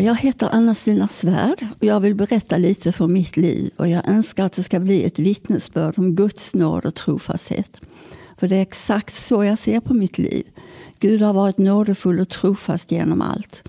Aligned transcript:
Ja, 0.00 0.06
jag 0.06 0.14
heter 0.14 0.48
Anna-Stina 0.48 1.08
Svärd 1.08 1.66
och 1.78 1.84
jag 1.84 2.00
vill 2.00 2.14
berätta 2.14 2.56
lite 2.56 2.92
från 2.92 3.12
mitt 3.12 3.36
liv 3.36 3.70
och 3.76 3.88
jag 3.88 4.08
önskar 4.08 4.44
att 4.44 4.52
det 4.52 4.62
ska 4.62 4.80
bli 4.80 5.04
ett 5.04 5.18
vittnesbörd 5.18 5.98
om 5.98 6.14
Guds 6.14 6.54
nåd 6.54 6.84
och 6.84 6.94
trofasthet. 6.94 7.80
För 8.36 8.48
det 8.48 8.56
är 8.56 8.62
exakt 8.62 9.14
så 9.14 9.44
jag 9.44 9.58
ser 9.58 9.80
på 9.80 9.94
mitt 9.94 10.18
liv. 10.18 10.46
Gud 10.98 11.22
har 11.22 11.32
varit 11.32 11.58
nådefull 11.58 12.20
och 12.20 12.28
trofast 12.28 12.92
genom 12.92 13.22
allt. 13.22 13.68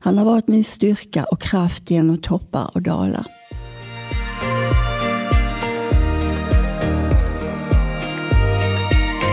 Han 0.00 0.18
har 0.18 0.24
varit 0.24 0.48
min 0.48 0.64
styrka 0.64 1.24
och 1.24 1.40
kraft 1.40 1.90
genom 1.90 2.18
toppar 2.18 2.70
och 2.74 2.82
dalar. 2.82 3.26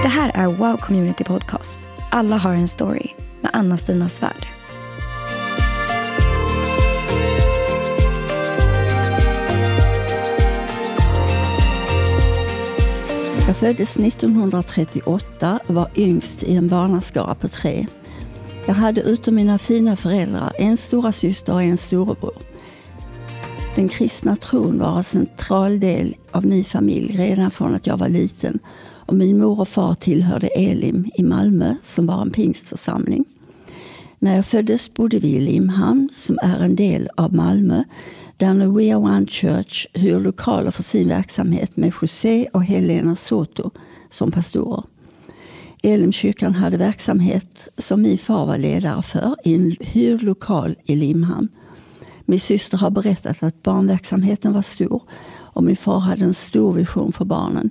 Det 0.03 0.09
här 0.09 0.31
är 0.33 0.47
Wow 0.47 0.77
Community 0.77 1.23
Podcast. 1.23 1.79
Alla 2.11 2.37
har 2.37 2.53
en 2.53 2.67
story 2.67 3.07
med 3.41 3.51
Anna-Stina 3.53 4.09
Svärd. 4.09 4.62
Jag 13.47 13.55
föddes 13.55 13.97
1938 13.97 15.59
och 15.67 15.75
var 15.75 15.89
yngst 15.95 16.43
i 16.43 16.55
en 16.55 16.67
barnaskara 16.67 17.35
på 17.35 17.47
tre. 17.47 17.87
Jag 18.67 18.73
hade 18.73 19.01
utom 19.01 19.35
mina 19.35 19.57
fina 19.57 19.95
föräldrar 19.95 20.51
en 20.57 20.77
stora 20.77 21.11
syster 21.11 21.53
och 21.53 21.63
en 21.63 21.77
storebror. 21.77 22.37
Den 23.75 23.89
kristna 23.89 24.35
tron 24.35 24.79
var 24.79 24.97
en 24.97 25.03
central 25.03 25.79
del 25.79 26.15
av 26.31 26.45
min 26.45 26.63
familj 26.63 27.17
redan 27.17 27.51
från 27.51 27.75
att 27.75 27.87
jag 27.87 27.97
var 27.97 28.09
liten 28.09 28.59
och 28.85 29.15
min 29.15 29.37
mor 29.37 29.59
och 29.59 29.67
far 29.67 29.93
tillhörde 29.93 30.47
Elim 30.47 31.09
i 31.15 31.23
Malmö 31.23 31.75
som 31.81 32.07
var 32.07 32.21
en 32.21 32.31
pingstförsamling. 32.31 33.25
När 34.19 34.35
jag 34.35 34.45
föddes 34.45 34.93
bodde 34.93 35.19
vi 35.19 35.27
i 35.27 35.39
Limhamn 35.39 36.09
som 36.11 36.37
är 36.43 36.59
en 36.59 36.75
del 36.75 37.09
av 37.17 37.33
Malmö 37.33 37.83
där 38.37 38.53
nu 38.53 38.67
We 38.67 38.95
Are 38.95 38.95
One 38.95 39.27
Church 39.27 39.87
hyr 39.93 40.19
lokaler 40.19 40.71
för 40.71 40.83
sin 40.83 41.07
verksamhet 41.07 41.77
med 41.77 41.93
José 42.01 42.47
och 42.53 42.63
Helena 42.63 43.15
Soto 43.15 43.71
som 44.09 44.31
pastorer. 44.31 44.83
Elimkyrkan 45.83 46.53
hade 46.53 46.77
verksamhet 46.77 47.69
som 47.77 48.01
min 48.01 48.17
far 48.17 48.45
var 48.45 48.57
ledare 48.57 49.01
för 49.01 49.35
i 49.43 49.55
en 49.55 49.75
hyrd 49.79 50.21
lokal 50.21 50.75
i 50.83 50.95
Limhamn. 50.95 51.47
Min 52.25 52.39
syster 52.39 52.77
har 52.77 52.89
berättat 52.89 53.43
att 53.43 53.63
barnverksamheten 53.63 54.53
var 54.53 54.61
stor 54.61 55.03
och 55.33 55.63
min 55.63 55.75
far 55.75 55.99
hade 55.99 56.25
en 56.25 56.33
stor 56.33 56.73
vision 56.73 57.11
för 57.11 57.25
barnen. 57.25 57.69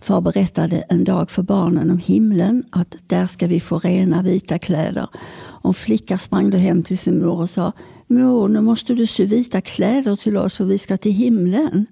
Far 0.00 0.20
berättade 0.20 0.76
en 0.88 1.04
dag 1.04 1.30
för 1.30 1.42
barnen 1.42 1.90
om 1.90 1.98
himlen 1.98 2.64
att 2.70 2.96
där 3.06 3.26
ska 3.26 3.46
vi 3.46 3.60
få 3.60 3.78
rena 3.78 4.22
vita 4.22 4.58
kläder. 4.58 5.08
Och 5.38 5.70
en 5.70 5.74
flicka 5.74 6.18
sprang 6.18 6.50
då 6.50 6.58
hem 6.58 6.82
till 6.82 6.98
sin 6.98 7.18
mor 7.18 7.38
och 7.38 7.50
sa 7.50 7.72
Mor, 8.10 8.48
nu 8.48 8.60
måste 8.60 8.94
du 8.94 9.06
sy 9.06 9.26
vita 9.26 9.60
kläder 9.60 10.16
till 10.16 10.36
oss 10.36 10.56
för 10.56 10.64
vi 10.64 10.78
ska 10.78 10.96
till 10.96 11.12
himlen. 11.12 11.86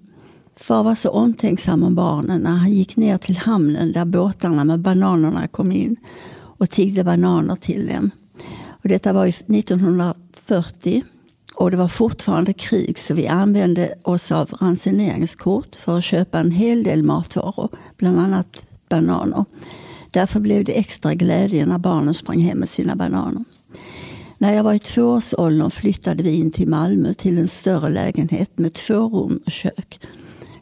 Far 0.55 0.83
var 0.83 0.95
så 0.95 1.09
omtänksam 1.09 1.83
om 1.83 1.95
barnen 1.95 2.41
när 2.41 2.55
han 2.55 2.71
gick 2.71 2.95
ner 2.95 3.17
till 3.17 3.37
hamnen 3.37 3.91
där 3.91 4.05
båtarna 4.05 4.63
med 4.63 4.79
bananerna 4.79 5.47
kom 5.47 5.71
in 5.71 5.95
och 6.33 6.69
tiggde 6.69 7.03
bananer 7.03 7.55
till 7.55 7.87
dem. 7.87 8.11
Och 8.83 8.89
detta 8.89 9.13
var 9.13 9.27
1940 9.27 11.03
och 11.55 11.71
det 11.71 11.77
var 11.77 11.87
fortfarande 11.87 12.53
krig 12.53 12.97
så 12.99 13.13
vi 13.13 13.27
använde 13.27 13.95
oss 14.03 14.31
av 14.31 14.49
ransoneringskort 14.51 15.75
för 15.75 15.97
att 15.97 16.03
köpa 16.03 16.39
en 16.39 16.51
hel 16.51 16.83
del 16.83 17.03
matvaror, 17.03 17.69
bland 17.97 18.19
annat 18.19 18.67
bananer. 18.89 19.45
Därför 20.11 20.39
blev 20.39 20.63
det 20.63 20.79
extra 20.79 21.13
glädje 21.13 21.65
när 21.65 21.77
barnen 21.77 22.13
sprang 22.13 22.39
hem 22.39 22.57
med 22.57 22.69
sina 22.69 22.95
bananer. 22.95 23.43
När 24.37 24.53
jag 24.53 24.63
var 24.63 24.73
i 24.73 24.79
tvåårsåldern 24.79 25.71
flyttade 25.71 26.23
vi 26.23 26.35
in 26.35 26.51
till 26.51 26.67
Malmö 26.67 27.13
till 27.13 27.37
en 27.37 27.47
större 27.47 27.89
lägenhet 27.89 28.57
med 28.57 28.73
två 28.73 29.09
rum 29.09 29.39
och 29.45 29.51
kök. 29.51 29.99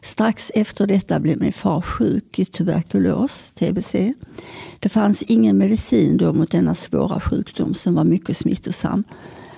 Strax 0.02 0.50
efter 0.54 0.86
detta 0.86 1.20
blev 1.20 1.40
min 1.40 1.52
far 1.52 1.80
sjuk 1.80 2.38
i 2.38 2.44
tuberkulos, 2.44 3.52
tbc. 3.54 4.14
Det 4.80 4.88
fanns 4.88 5.22
ingen 5.22 5.58
medicin 5.58 6.16
då 6.16 6.32
mot 6.32 6.50
denna 6.50 6.74
svåra 6.74 7.20
sjukdom 7.20 7.74
som 7.74 7.94
var 7.94 8.04
mycket 8.04 8.36
smittosam. 8.36 9.04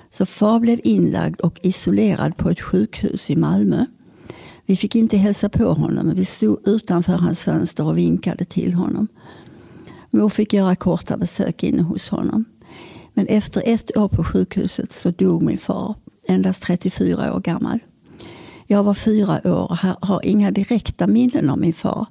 Så 0.09 0.25
far 0.25 0.59
blev 0.59 0.79
inlagd 0.83 1.41
och 1.41 1.59
isolerad 1.63 2.37
på 2.37 2.49
ett 2.49 2.61
sjukhus 2.61 3.29
i 3.29 3.35
Malmö. 3.35 3.85
Vi 4.65 4.75
fick 4.75 4.95
inte 4.95 5.17
hälsa 5.17 5.49
på 5.49 5.65
honom, 5.65 6.05
men 6.05 6.15
vi 6.15 6.25
stod 6.25 6.67
utanför 6.67 7.13
hans 7.13 7.43
fönster 7.43 7.85
och 7.85 7.97
vinkade 7.97 8.45
till 8.45 8.73
honom. 8.73 9.07
Mor 10.09 10.29
fick 10.29 10.53
göra 10.53 10.75
korta 10.75 11.17
besök 11.17 11.63
inne 11.63 11.81
hos 11.81 12.09
honom. 12.09 12.45
Men 13.19 13.27
efter 13.27 13.63
ett 13.65 13.97
år 13.97 14.07
på 14.07 14.23
sjukhuset 14.23 14.93
så 14.93 15.11
dog 15.11 15.41
min 15.41 15.57
far, 15.57 15.95
endast 16.27 16.63
34 16.63 17.33
år 17.33 17.39
gammal. 17.39 17.79
Jag 18.67 18.83
var 18.83 18.93
fyra 18.93 19.41
år 19.43 19.71
och 19.71 19.77
har 19.77 20.25
inga 20.25 20.51
direkta 20.51 21.07
minnen 21.07 21.49
av 21.49 21.59
min 21.59 21.73
far. 21.73 22.05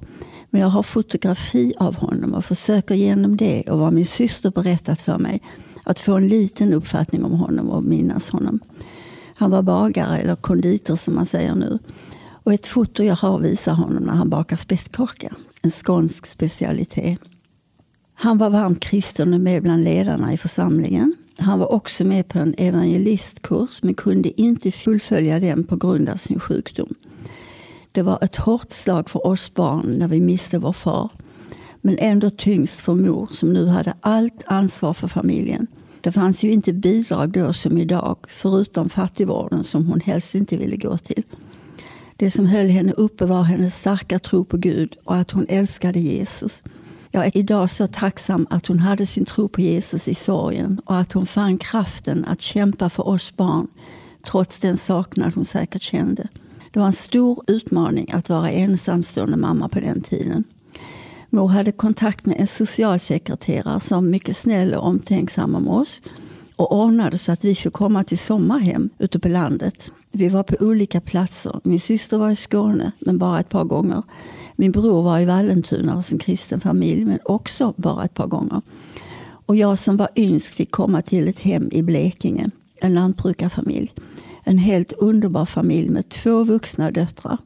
Men 0.50 0.60
jag 0.60 0.68
har 0.68 0.82
fotografi 0.82 1.72
av 1.78 1.94
honom 1.94 2.34
och 2.34 2.44
försöker 2.44 2.94
genom 2.94 3.36
det 3.36 3.62
och 3.62 3.78
vad 3.78 3.92
min 3.92 4.06
syster 4.06 4.50
berättat 4.50 5.00
för 5.00 5.18
mig 5.18 5.42
att 5.84 5.98
få 5.98 6.16
en 6.16 6.28
liten 6.28 6.72
uppfattning 6.72 7.24
om 7.24 7.32
honom 7.32 7.70
och 7.70 7.82
minnas 7.82 8.30
honom. 8.30 8.60
Han 9.36 9.50
var 9.50 9.62
bagare, 9.62 10.18
eller 10.18 10.36
konditor 10.36 10.96
som 10.96 11.14
man 11.14 11.26
säger 11.26 11.54
nu. 11.54 11.78
Och 12.30 12.52
ett 12.52 12.66
foto 12.66 13.02
jag 13.02 13.16
har 13.16 13.38
visar 13.38 13.72
honom 13.72 14.02
när 14.02 14.14
han 14.14 14.30
bakar 14.30 14.56
spettkaka, 14.56 15.34
en 15.62 15.70
skånsk 15.70 16.26
specialitet. 16.26 17.18
Han 18.20 18.38
var 18.38 18.50
varmt 18.50 18.80
kristen 18.80 19.34
och 19.34 19.40
med 19.40 19.62
bland 19.62 19.84
ledarna 19.84 20.32
i 20.32 20.36
församlingen. 20.36 21.14
Han 21.38 21.58
var 21.58 21.72
också 21.72 22.04
med 22.04 22.28
på 22.28 22.38
en 22.38 22.54
evangelistkurs 22.58 23.82
men 23.82 23.94
kunde 23.94 24.40
inte 24.40 24.72
fullfölja 24.72 25.40
den 25.40 25.64
på 25.64 25.76
grund 25.76 26.08
av 26.08 26.16
sin 26.16 26.40
sjukdom. 26.40 26.94
Det 27.92 28.02
var 28.02 28.18
ett 28.24 28.36
hårt 28.36 28.72
slag 28.72 29.10
för 29.10 29.26
oss 29.26 29.54
barn 29.54 29.96
när 29.98 30.08
vi 30.08 30.20
miste 30.20 30.58
vår 30.58 30.72
far. 30.72 31.10
Men 31.80 31.96
ändå 31.98 32.30
tyngst 32.30 32.80
för 32.80 32.94
mor 32.94 33.28
som 33.30 33.52
nu 33.52 33.66
hade 33.66 33.94
allt 34.00 34.42
ansvar 34.46 34.92
för 34.92 35.08
familjen. 35.08 35.66
Det 36.00 36.12
fanns 36.12 36.42
ju 36.42 36.50
inte 36.50 36.72
bidrag 36.72 37.30
då 37.30 37.52
som 37.52 37.78
idag, 37.78 38.16
förutom 38.28 38.88
fattigvården 38.88 39.64
som 39.64 39.86
hon 39.86 40.00
helst 40.00 40.34
inte 40.34 40.56
ville 40.56 40.76
gå 40.76 40.98
till. 40.98 41.22
Det 42.16 42.30
som 42.30 42.46
höll 42.46 42.68
henne 42.68 42.92
uppe 42.92 43.26
var 43.26 43.42
hennes 43.42 43.76
starka 43.76 44.18
tro 44.18 44.44
på 44.44 44.56
Gud 44.56 44.96
och 45.04 45.16
att 45.16 45.30
hon 45.30 45.46
älskade 45.48 46.00
Jesus. 46.00 46.62
Jag 47.18 47.26
är 47.26 47.36
idag 47.36 47.70
så 47.70 47.86
tacksam 47.86 48.46
att 48.50 48.66
hon 48.66 48.78
hade 48.78 49.06
sin 49.06 49.24
tro 49.24 49.48
på 49.48 49.60
Jesus 49.60 50.08
i 50.08 50.14
sorgen 50.14 50.80
och 50.84 50.96
att 50.96 51.12
hon 51.12 51.26
fann 51.26 51.58
kraften 51.58 52.24
att 52.24 52.40
kämpa 52.40 52.90
för 52.90 53.08
oss 53.08 53.36
barn 53.36 53.68
trots 54.26 54.58
den 54.58 54.76
saknad 54.76 55.34
hon 55.34 55.44
säkert 55.44 55.82
kände. 55.82 56.28
Det 56.72 56.78
var 56.78 56.86
en 56.86 56.92
stor 56.92 57.44
utmaning 57.46 58.12
att 58.12 58.28
vara 58.28 58.50
ensamstående 58.50 59.36
mamma 59.36 59.68
på 59.68 59.80
den 59.80 60.00
tiden. 60.00 60.44
Mor 61.30 61.48
hade 61.48 61.72
kontakt 61.72 62.26
med 62.26 62.40
en 62.40 62.46
socialsekreterare 62.46 63.80
som 63.80 64.04
var 64.04 64.10
mycket 64.10 64.36
snäll 64.36 64.74
och 64.74 64.86
omtänksam 64.86 65.54
om 65.54 65.68
oss 65.68 66.02
och 66.56 66.80
ordnade 66.80 67.18
så 67.18 67.32
att 67.32 67.44
vi 67.44 67.54
fick 67.54 67.72
komma 67.72 68.04
till 68.04 68.18
sommarhem 68.18 68.90
ute 68.98 69.18
på 69.18 69.28
landet. 69.28 69.92
Vi 70.12 70.28
var 70.28 70.42
på 70.42 70.56
olika 70.60 71.00
platser. 71.00 71.60
Min 71.64 71.80
syster 71.80 72.18
var 72.18 72.30
i 72.30 72.36
Skåne, 72.36 72.92
men 72.98 73.18
bara 73.18 73.40
ett 73.40 73.48
par 73.48 73.64
gånger. 73.64 74.02
Min 74.60 74.72
bror 74.72 75.02
var 75.02 75.18
i 75.18 75.24
Vallentuna 75.24 75.94
hos 75.94 76.12
en 76.12 76.18
kristen 76.18 76.60
familj, 76.60 77.04
men 77.04 77.18
också 77.24 77.74
bara 77.76 78.04
ett 78.04 78.14
par 78.14 78.26
gånger. 78.26 78.62
Och 79.46 79.56
jag 79.56 79.78
som 79.78 79.96
var 79.96 80.08
yngst 80.16 80.54
fick 80.54 80.70
komma 80.70 81.02
till 81.02 81.28
ett 81.28 81.40
hem 81.40 81.68
i 81.72 81.82
Blekinge, 81.82 82.50
en 82.80 82.94
lantbrukarfamilj. 82.94 83.92
En 84.44 84.58
helt 84.58 84.92
underbar 84.92 85.44
familj 85.44 85.88
med 85.88 86.08
två 86.08 86.44
vuxna 86.44 86.90
döttrar. 86.90 87.38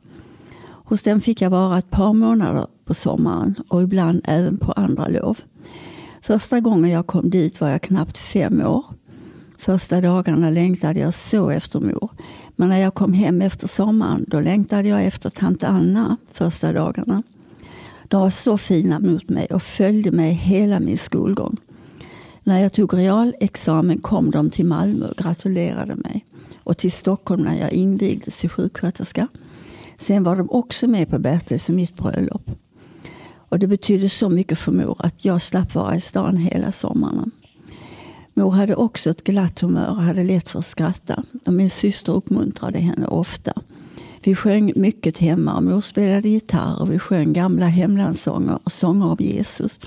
Hos 0.63 1.03
dem 1.03 1.21
fick 1.21 1.41
jag 1.41 1.51
vara 1.51 1.79
ett 1.79 1.91
par 1.91 2.13
månader 2.13 2.67
på 2.85 2.95
sommaren 2.95 3.55
och 3.69 3.83
ibland 3.83 4.21
även 4.25 4.59
på 4.59 4.73
andra 4.73 5.09
lov. 5.09 5.39
Första 6.23 6.61
gången 6.61 6.91
jag 6.91 7.07
kom 7.07 7.31
dit 7.31 7.61
var 7.61 7.69
jag 7.69 7.83
knappt 7.83 8.19
fem 8.19 8.67
år. 8.67 8.85
Första 9.59 10.01
dagarna 10.01 10.51
längtade 10.51 11.01
jag 11.01 11.15
så 11.15 11.51
efter 11.51 11.81
mor. 11.81 12.11
Men 12.57 12.69
när 12.69 12.79
jag 12.79 12.95
kom 12.95 13.13
hem 13.13 13.43
efter 13.43 13.67
sommaren 13.67 14.25
då 14.29 14.41
längtade 14.41 14.89
jag 14.89 15.05
efter 15.05 15.31
tant 15.31 15.63
Anna 15.63 16.17
första 16.33 16.73
dagarna. 16.73 17.23
De 18.09 18.21
var 18.21 18.31
så 18.31 18.59
fina 18.59 18.99
mot 18.99 19.29
mig 19.29 19.47
och 19.47 19.63
följde 19.63 20.11
mig 20.11 20.33
hela 20.33 20.81
min 20.81 20.99
skolgång. 20.99 21.57
När 22.45 22.63
jag 22.63 22.73
tog 22.73 22.95
realexamen 22.95 23.99
kom 23.99 24.31
de 24.31 24.51
till 24.51 24.67
Malmö 24.67 25.07
och 25.07 25.17
gratulerade 25.17 25.97
mig. 25.97 26.25
Och 26.65 26.79
till 26.79 26.93
Stockholm 26.93 27.43
när 27.43 27.61
jag 27.61 27.73
invigdes 27.73 28.41
till 28.41 28.51
sjuksköterska. 28.51 29.29
Sen 29.97 30.25
var 30.25 30.37
de 30.37 30.51
också 30.51 30.87
med 30.87 31.11
på 31.11 31.19
Bertils 31.19 31.69
och 31.69 31.75
mitt 31.75 31.97
bröllop. 31.97 32.51
Och 33.35 33.59
det 33.59 33.67
betydde 33.67 34.09
så 34.09 34.29
mycket 34.29 34.59
för 34.59 34.73
mor 34.73 34.97
att 34.99 35.25
jag 35.25 35.43
slapp 35.43 35.75
vara 35.75 35.97
i 35.97 36.01
stan 36.01 36.37
hela 36.37 36.73
sommaren. 36.73 37.31
Mor 38.35 38.51
hade 38.51 38.75
också 38.75 39.11
ett 39.11 39.25
glatt 39.25 39.61
humör 39.61 39.91
och 39.91 40.03
hade 40.03 40.25
lätt 40.25 40.49
för 40.49 40.59
att 40.59 40.67
skratta. 40.67 41.25
Och 41.47 41.53
min 41.53 41.71
syster 41.71 42.13
uppmuntrade 42.13 42.79
henne 42.79 43.07
ofta. 43.07 43.53
Vi 44.25 44.35
sjöng 44.35 44.73
mycket 44.77 45.19
hemma 45.19 45.61
mor 45.61 45.81
spelade 45.81 46.29
gitarr 46.29 46.81
och 46.81 46.93
vi 46.93 46.99
sjöng 46.99 47.33
gamla 47.33 47.67
hemlandssånger 47.67 48.59
och 48.65 48.73
sånger 48.73 49.07
om 49.07 49.17
Jesus. 49.21 49.81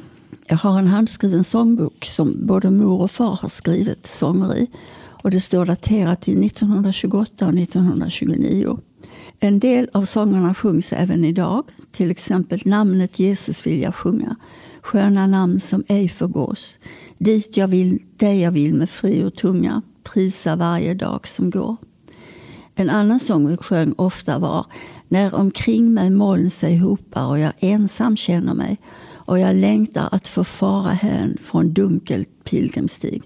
Jag 0.48 0.58
har 0.58 0.80
en 0.80 0.88
handskriven 0.88 1.44
sångbok 1.44 2.06
som 2.06 2.48
både 2.48 2.72
mor 2.72 3.02
och 3.02 3.12
far 3.12 3.40
har 3.42 3.50
skrivit 3.50 4.08
sånger 4.08 4.56
i. 4.56 4.68
och 5.24 5.32
det 5.32 5.40
står 5.40 5.66
daterat 5.66 6.22
till 6.22 6.46
1928 6.46 7.46
och 7.46 7.54
1929. 7.54 8.78
En 9.40 9.60
del 9.60 9.90
av 9.94 10.06
sångerna 10.06 10.54
sjungs 10.54 10.94
även 10.94 11.26
idag, 11.26 11.64
till 11.92 12.12
exempel 12.12 12.60
Namnet 12.66 13.20
Jesus 13.20 13.68
vill 13.68 13.82
jag 13.82 13.96
sjunga, 13.96 14.36
Sköna 14.82 15.28
namn 15.28 15.60
som 15.60 15.84
ej 15.88 16.10
förgås, 16.10 16.78
Dit 17.18 17.58
jag 17.58 17.68
vill, 17.68 18.00
dig 18.18 18.42
jag 18.42 18.52
vill 18.52 18.74
med 18.74 18.90
fri 18.90 19.24
och 19.24 19.36
tunga, 19.36 19.82
prisa 20.04 20.56
varje 20.56 20.94
dag 20.94 21.28
som 21.28 21.50
går. 21.50 21.76
En 22.76 22.90
annan 22.90 23.20
sång 23.20 23.48
vi 23.48 23.58
sjöng 23.58 23.94
ofta 23.98 24.40
var 24.40 24.66
När 25.08 25.36
omkring 25.36 25.94
mig 25.94 26.10
moln 26.10 26.50
sig 26.50 26.78
hopar 26.78 27.26
och 27.26 27.40
jag 27.40 27.54
ensam 27.60 28.18
känner 28.18 28.54
mig 28.54 28.78
och 29.26 29.40
jag 29.40 29.56
längtar 29.56 30.10
att 30.12 30.28
få 30.28 30.44
fara 30.44 30.92
hän 30.92 31.38
från 31.42 31.74
dunkelt 31.74 32.30
pilgrimstig. 32.44 33.24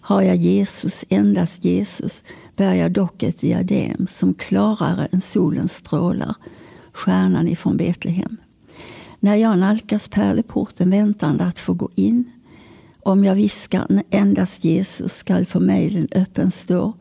Har 0.00 0.22
jag 0.22 0.36
Jesus, 0.36 1.04
endast 1.08 1.64
Jesus, 1.64 2.24
bär 2.56 2.74
jag 2.74 2.92
dock 2.92 3.22
ett 3.22 3.40
diadem 3.40 4.06
som 4.06 4.34
klarare 4.34 5.08
än 5.12 5.20
solens 5.20 5.74
strålar, 5.74 6.34
stjärnan 6.92 7.48
ifrån 7.48 7.76
Betlehem. 7.76 8.36
När 9.20 9.36
jag 9.36 9.58
nalkas 9.58 10.08
pärleporten 10.08 10.90
väntande 10.90 11.44
att 11.44 11.58
få 11.58 11.74
gå 11.74 11.90
in, 11.94 12.30
om 13.04 13.24
jag 13.24 13.34
viskar 13.34 14.02
endast 14.10 14.64
Jesus 14.64 15.12
skall 15.12 15.44
för 15.44 15.60
mig 15.60 15.90
den 15.90 16.08
öppen 16.22 16.50
stå, 16.50 16.92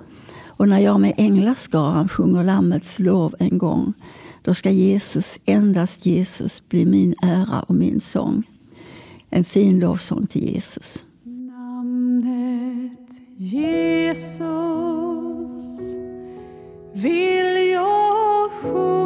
och 0.48 0.69
när 0.69 0.80
jag 0.80 1.00
med 1.00 1.13
änglaskaran 1.18 2.09
sjunger 2.09 2.44
Lammets 2.44 3.00
lov 3.00 3.36
en 3.39 3.57
gång, 3.57 3.94
då 4.42 4.53
ska 4.53 4.71
Jesus, 4.71 5.39
endast 5.45 6.06
Jesus, 6.06 6.69
bli 6.69 6.86
min 6.86 7.15
ära 7.21 7.62
och 7.62 7.75
min 7.75 8.00
sång. 8.00 8.44
En 9.30 9.44
fin 9.44 9.80
lovsång 9.80 10.27
till 10.27 10.53
Jesus. 10.53 11.06
Namnet 11.24 13.09
Jesus 13.38 14.42
vill 16.94 17.69
jag 17.74 18.51
sjunga 18.51 19.00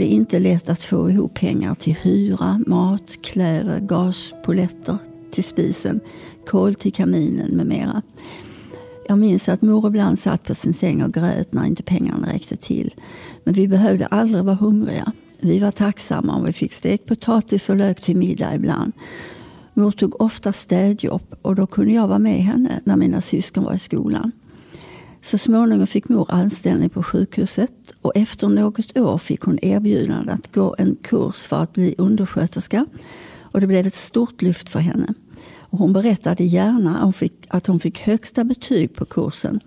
det 0.00 0.06
inte 0.06 0.38
lätt 0.38 0.68
att 0.68 0.84
få 0.84 1.10
ihop 1.10 1.34
pengar 1.34 1.74
till 1.74 1.94
hyra, 1.94 2.60
mat, 2.66 3.22
kläder, 3.22 3.80
gaspoletter 3.80 4.98
till 5.30 5.44
spisen, 5.44 6.00
kol 6.46 6.74
till 6.74 6.92
kaminen 6.92 7.50
med 7.50 7.66
mera. 7.66 8.02
Jag 9.08 9.18
minns 9.18 9.48
att 9.48 9.62
mor 9.62 9.86
ibland 9.86 10.18
satt 10.18 10.44
på 10.44 10.54
sin 10.54 10.74
säng 10.74 11.02
och 11.02 11.14
grät 11.14 11.52
när 11.52 11.64
inte 11.64 11.82
pengarna 11.82 12.32
räckte 12.32 12.56
till. 12.56 12.94
Men 13.44 13.54
vi 13.54 13.68
behövde 13.68 14.06
aldrig 14.06 14.44
vara 14.44 14.56
hungriga. 14.56 15.12
Vi 15.40 15.58
var 15.58 15.70
tacksamma 15.70 16.34
om 16.34 16.44
vi 16.44 16.52
fick 16.52 16.72
stekt 16.72 17.06
potatis 17.06 17.68
och 17.68 17.76
lök 17.76 18.00
till 18.00 18.16
middag 18.16 18.54
ibland. 18.54 18.92
Mor 19.74 19.92
tog 19.92 20.20
ofta 20.20 20.52
städjobb 20.52 21.34
och 21.42 21.54
då 21.54 21.66
kunde 21.66 21.92
jag 21.92 22.08
vara 22.08 22.18
med 22.18 22.42
henne 22.42 22.80
när 22.84 22.96
mina 22.96 23.20
syskon 23.20 23.64
var 23.64 23.74
i 23.74 23.78
skolan. 23.78 24.32
Så 25.22 25.38
småningom 25.38 25.86
fick 25.86 26.08
mor 26.08 26.26
anställning 26.28 26.90
på 26.90 27.02
sjukhuset 27.02 27.92
och 28.02 28.12
efter 28.16 28.48
något 28.48 28.98
år 28.98 29.18
fick 29.18 29.40
hon 29.40 29.58
erbjudande 29.62 30.32
att 30.32 30.54
gå 30.54 30.74
en 30.78 30.96
kurs 31.02 31.46
för 31.46 31.62
att 31.62 31.72
bli 31.72 31.94
undersköterska. 31.98 32.86
Och 33.40 33.60
det 33.60 33.66
blev 33.66 33.86
ett 33.86 33.94
stort 33.94 34.42
lyft 34.42 34.68
för 34.68 34.80
henne. 34.80 35.14
Och 35.58 35.78
hon 35.78 35.92
berättade 35.92 36.44
gärna 36.44 37.12
att 37.48 37.66
hon 37.66 37.80
fick 37.80 37.98
högsta 37.98 38.44
betyg 38.44 38.94
på 38.94 39.04
kursen. 39.04 39.60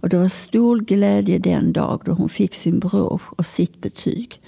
Och 0.00 0.08
det 0.08 0.18
var 0.18 0.28
stor 0.28 0.78
glädje 0.78 1.38
den 1.38 1.72
dag 1.72 2.02
då 2.04 2.12
hon 2.12 2.28
fick 2.28 2.54
sin 2.54 2.78
brosch 2.78 3.32
och 3.32 3.46
sitt 3.46 3.80
betyg. 3.80 4.40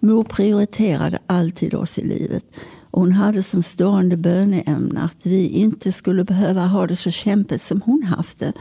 Mor 0.00 0.24
prioriterade 0.24 1.18
alltid 1.26 1.74
oss 1.74 1.98
i 1.98 2.02
livet 2.06 2.44
och 2.90 3.00
hon 3.00 3.12
hade 3.12 3.42
som 3.42 3.62
stående 3.62 4.16
böneämne 4.16 5.00
att 5.00 5.16
vi 5.22 5.48
inte 5.48 5.92
skulle 5.92 6.24
behöva 6.24 6.66
ha 6.66 6.86
det 6.86 6.96
så 6.96 7.10
kämpigt 7.10 7.62
som 7.62 7.82
hon 7.84 8.02
haft 8.02 8.38
det. 8.38 8.52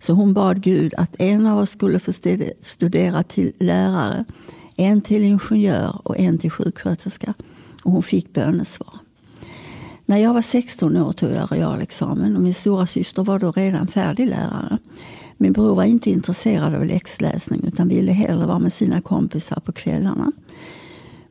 Så 0.00 0.12
hon 0.12 0.34
bad 0.34 0.62
Gud 0.62 0.94
att 0.96 1.16
en 1.18 1.46
av 1.46 1.58
oss 1.58 1.70
skulle 1.70 1.98
få 1.98 2.12
studera 2.62 3.22
till 3.22 3.52
lärare, 3.60 4.24
en 4.76 5.00
till 5.00 5.24
ingenjör 5.24 6.00
och 6.04 6.18
en 6.18 6.38
till 6.38 6.50
sjuksköterska. 6.50 7.34
Och 7.84 7.92
hon 7.92 8.02
fick 8.02 8.32
bönesvar. 8.32 8.94
När 10.06 10.18
jag 10.18 10.34
var 10.34 10.42
16 10.42 10.96
år 10.96 11.12
tog 11.12 11.30
jag 11.30 11.52
realexamen 11.52 12.36
och 12.36 12.42
min 12.42 12.54
stora 12.54 12.86
syster 12.86 13.24
var 13.24 13.38
då 13.38 13.52
redan 13.52 13.86
färdig 13.86 14.26
lärare. 14.26 14.78
Min 15.36 15.52
bror 15.52 15.74
var 15.74 15.84
inte 15.84 16.10
intresserad 16.10 16.74
av 16.74 16.84
läxläsning 16.84 17.64
utan 17.66 17.88
ville 17.88 18.12
hellre 18.12 18.46
vara 18.46 18.58
med 18.58 18.72
sina 18.72 19.00
kompisar 19.00 19.60
på 19.60 19.72
kvällarna. 19.72 20.32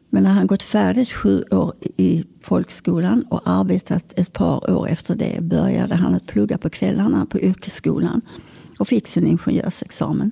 Men 0.10 0.24
när 0.24 0.34
han 0.34 0.48
gått 0.48 0.64
färdigt 0.64 1.12
sju 1.12 1.44
år 1.52 1.74
i 1.98 2.24
folkskolan 2.42 3.26
och 3.30 3.42
arbetat 3.46 4.20
ett 4.20 4.34
par 4.34 4.72
år 4.72 4.88
efter 4.88 5.16
det 5.16 5.42
började 5.42 5.96
han 5.96 6.16
att 6.16 6.26
plugga 6.26 6.58
på 6.58 6.70
kvällarna 6.70 7.26
på 7.26 7.40
yrkesskolan 7.40 8.22
och 8.80 8.88
fick 8.88 9.08
sin 9.08 9.28
ingenjörsexamen. 9.28 10.32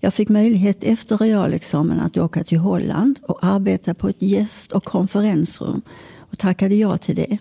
Jag 0.00 0.14
fick 0.14 0.28
möjlighet 0.28 0.84
efter 0.84 1.16
realexamen 1.16 2.00
att 2.00 2.16
åka 2.16 2.44
till 2.44 2.58
Holland 2.58 3.18
och 3.22 3.38
arbeta 3.44 3.94
på 3.94 4.08
ett 4.08 4.22
gäst 4.22 4.72
och 4.72 4.84
konferensrum 4.84 5.82
och 6.18 6.38
tackade 6.38 6.74
ja 6.74 6.98
till 6.98 7.16
det. 7.16 7.38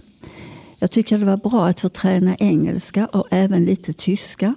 Jag 0.80 0.92
tyckte 0.92 1.18
det 1.18 1.26
var 1.26 1.38
bra 1.38 1.68
att 1.68 1.82
få 1.82 1.90
träna 1.90 2.36
engelska 2.36 3.06
och 3.06 3.28
även 3.32 3.66
lite 3.66 3.94
tyska. 3.94 4.56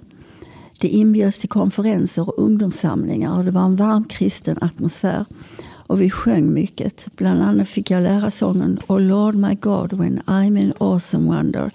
Det 0.79 0.87
inbjöds 0.87 1.39
till 1.39 1.49
konferenser 1.49 2.29
och 2.29 2.39
ungdomssamlingar 2.43 3.37
och 3.37 3.45
det 3.45 3.51
var 3.51 3.65
en 3.65 3.75
varm 3.75 4.03
kristen 4.03 4.57
atmosfär. 4.61 5.25
Och 5.65 6.01
vi 6.01 6.09
sjöng 6.09 6.53
mycket. 6.53 7.07
Bland 7.15 7.41
annat 7.41 7.69
fick 7.69 7.91
jag 7.91 8.03
lära 8.03 8.29
sången 8.29 8.79
Oh 8.87 9.01
Lord 9.01 9.35
my 9.35 9.55
God 9.55 9.93
when 9.93 10.21
I'm 10.25 10.59
in 10.59 10.73
awesome 10.77 11.35
wonder 11.35 11.71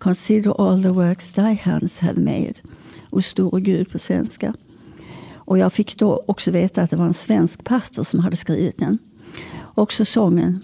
Consider 0.00 0.68
all 0.68 0.82
the 0.82 0.88
works 0.88 1.32
thy 1.32 1.54
hands 1.54 1.98
have 1.98 2.20
made. 2.20 2.54
Och 3.10 3.24
store 3.24 3.60
Gud 3.60 3.90
på 3.90 3.98
svenska. 3.98 4.54
Och 5.34 5.58
jag 5.58 5.72
fick 5.72 5.96
då 5.96 6.24
också 6.26 6.50
veta 6.50 6.82
att 6.82 6.90
det 6.90 6.96
var 6.96 7.06
en 7.06 7.14
svensk 7.14 7.64
pastor 7.64 8.02
som 8.02 8.20
hade 8.20 8.36
skrivit 8.36 8.78
den. 8.78 8.98
Också 9.74 10.04
sången 10.04 10.60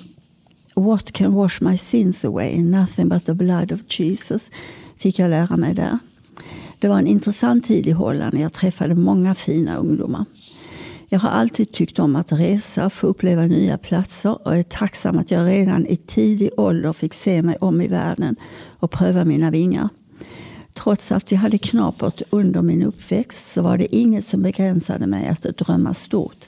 What 0.75 1.12
can 1.12 1.33
wash 1.33 1.62
my 1.62 1.76
sins 1.76 2.25
away? 2.25 2.62
Nothing 2.62 3.09
but 3.09 3.25
the 3.25 3.35
blood 3.35 3.73
of 3.73 3.81
Jesus 3.99 4.50
fick 4.97 5.19
jag 5.19 5.31
lära 5.31 5.57
mig 5.57 5.75
där. 5.75 5.99
Det 6.78 6.88
var 6.88 6.99
en 6.99 7.07
intressant 7.07 7.64
tid 7.64 7.87
i 7.87 7.90
Holland. 7.90 8.38
Jag 8.38 8.52
träffade 8.52 8.95
många 8.95 9.35
fina 9.35 9.76
ungdomar. 9.76 10.25
Jag 11.09 11.21
har 11.21 11.29
alltid 11.29 11.73
tyckt 11.73 11.99
om 11.99 12.17
att 12.17 12.33
resa, 12.33 12.91
få 12.91 13.07
uppleva 13.07 13.47
nya 13.47 13.79
platser 13.79 14.47
och 14.47 14.57
är 14.57 14.63
tacksam 14.63 15.19
att 15.19 15.31
jag 15.31 15.47
redan 15.47 15.87
i 15.87 15.97
tidig 15.97 16.51
ålder 16.57 16.93
fick 16.93 17.15
se 17.15 17.43
mig 17.43 17.57
om 17.57 17.81
i 17.81 17.89
världen 17.89 18.37
och 18.79 18.91
pröva 18.91 19.25
mina 19.25 19.51
vingar. 19.51 19.89
Trots 20.75 21.13
att 21.13 21.33
vi 21.33 21.37
hade 21.37 21.59
knapert 21.59 22.23
under 22.31 22.63
min 22.63 22.83
uppväxt 22.83 23.53
så 23.53 23.63
var 23.63 23.79
det 23.79 23.97
inget 23.97 24.25
som 24.25 24.43
begränsade 24.43 25.07
mig 25.07 25.29
att 25.29 25.43
drömma 25.43 25.95
stort. 25.95 26.47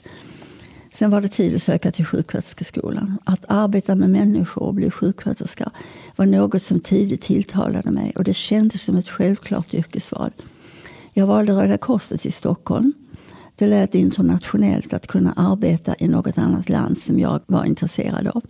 Sen 0.91 1.11
var 1.11 1.21
det 1.21 1.29
tid 1.29 1.55
att 1.55 1.61
söka 1.61 1.91
till 1.91 2.05
sjuksköterskeskolan. 2.05 3.17
Att 3.23 3.45
arbeta 3.47 3.95
med 3.95 4.09
människor 4.09 4.63
och 4.63 4.73
bli 4.73 4.91
sjuksköterska 4.91 5.71
var 6.15 6.25
något 6.25 6.63
som 6.63 6.79
tidigt 6.79 7.21
tilltalade 7.21 7.91
mig 7.91 8.13
och 8.15 8.23
det 8.23 8.33
kändes 8.33 8.81
som 8.81 8.97
ett 8.97 9.09
självklart 9.09 9.73
yrkesval. 9.73 10.31
Jag 11.13 11.27
valde 11.27 11.53
Röda 11.53 11.77
Korset 11.77 12.25
i 12.25 12.31
Stockholm. 12.31 12.93
Det 13.59 13.67
lät 13.67 13.95
internationellt 13.95 14.93
att 14.93 15.07
kunna 15.07 15.33
arbeta 15.33 15.95
i 15.99 16.07
något 16.07 16.37
annat 16.37 16.69
land 16.69 16.97
som 16.97 17.19
jag 17.19 17.39
var 17.45 17.65
intresserad 17.65 18.27
av. 18.27 18.43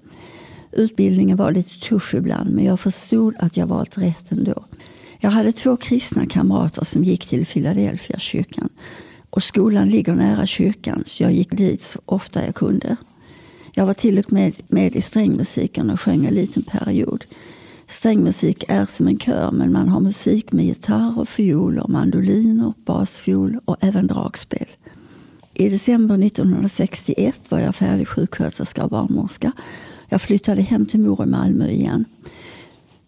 Utbildningen 0.71 1.37
var 1.37 1.51
lite 1.51 1.79
tuff 1.79 2.13
ibland 2.13 2.51
men 2.51 2.65
jag 2.65 2.79
förstod 2.79 3.35
att 3.39 3.57
jag 3.57 3.67
valt 3.67 3.97
rätt 3.97 4.31
ändå. 4.31 4.65
Jag 5.19 5.29
hade 5.29 5.51
två 5.51 5.77
kristna 5.77 6.25
kamrater 6.25 6.83
som 6.83 7.03
gick 7.03 7.25
till 7.25 7.45
Philadelphia 7.45 8.19
kyrkan. 8.19 8.69
Och 9.29 9.43
skolan 9.43 9.89
ligger 9.89 10.15
nära 10.15 10.45
kyrkan 10.45 11.03
så 11.05 11.23
jag 11.23 11.31
gick 11.31 11.57
dit 11.57 11.81
så 11.81 11.99
ofta 12.05 12.45
jag 12.45 12.55
kunde. 12.55 12.95
Jag 13.73 13.85
var 13.85 13.93
till 13.93 14.19
och 14.19 14.31
med 14.31 14.53
med 14.67 14.95
i 14.95 15.01
strängmusiken 15.01 15.89
och 15.89 16.01
sjöng 16.01 16.25
en 16.25 16.33
liten 16.33 16.63
period. 16.63 17.25
Strängmusik 17.87 18.63
är 18.67 18.85
som 18.85 19.07
en 19.07 19.19
kör 19.19 19.51
men 19.51 19.71
man 19.71 19.89
har 19.89 19.99
musik 19.99 20.51
med 20.51 20.65
gitarr 20.65 21.19
och 21.19 21.29
fioler, 21.29 21.87
mandoliner, 21.87 22.73
basfiol 22.85 23.59
och 23.65 23.77
även 23.79 24.07
dragspel. 24.07 24.68
I 25.59 25.69
december 25.69 26.25
1961 26.25 27.51
var 27.51 27.59
jag 27.59 27.75
färdig 27.75 28.07
sjuksköterska 28.07 28.83
och 28.83 28.89
barnmorska. 28.89 29.51
Jag 30.09 30.21
flyttade 30.21 30.61
hem 30.61 30.85
till 30.85 30.99
mor 30.99 31.23
i 31.23 31.25
Malmö 31.25 31.67
igen. 31.67 32.05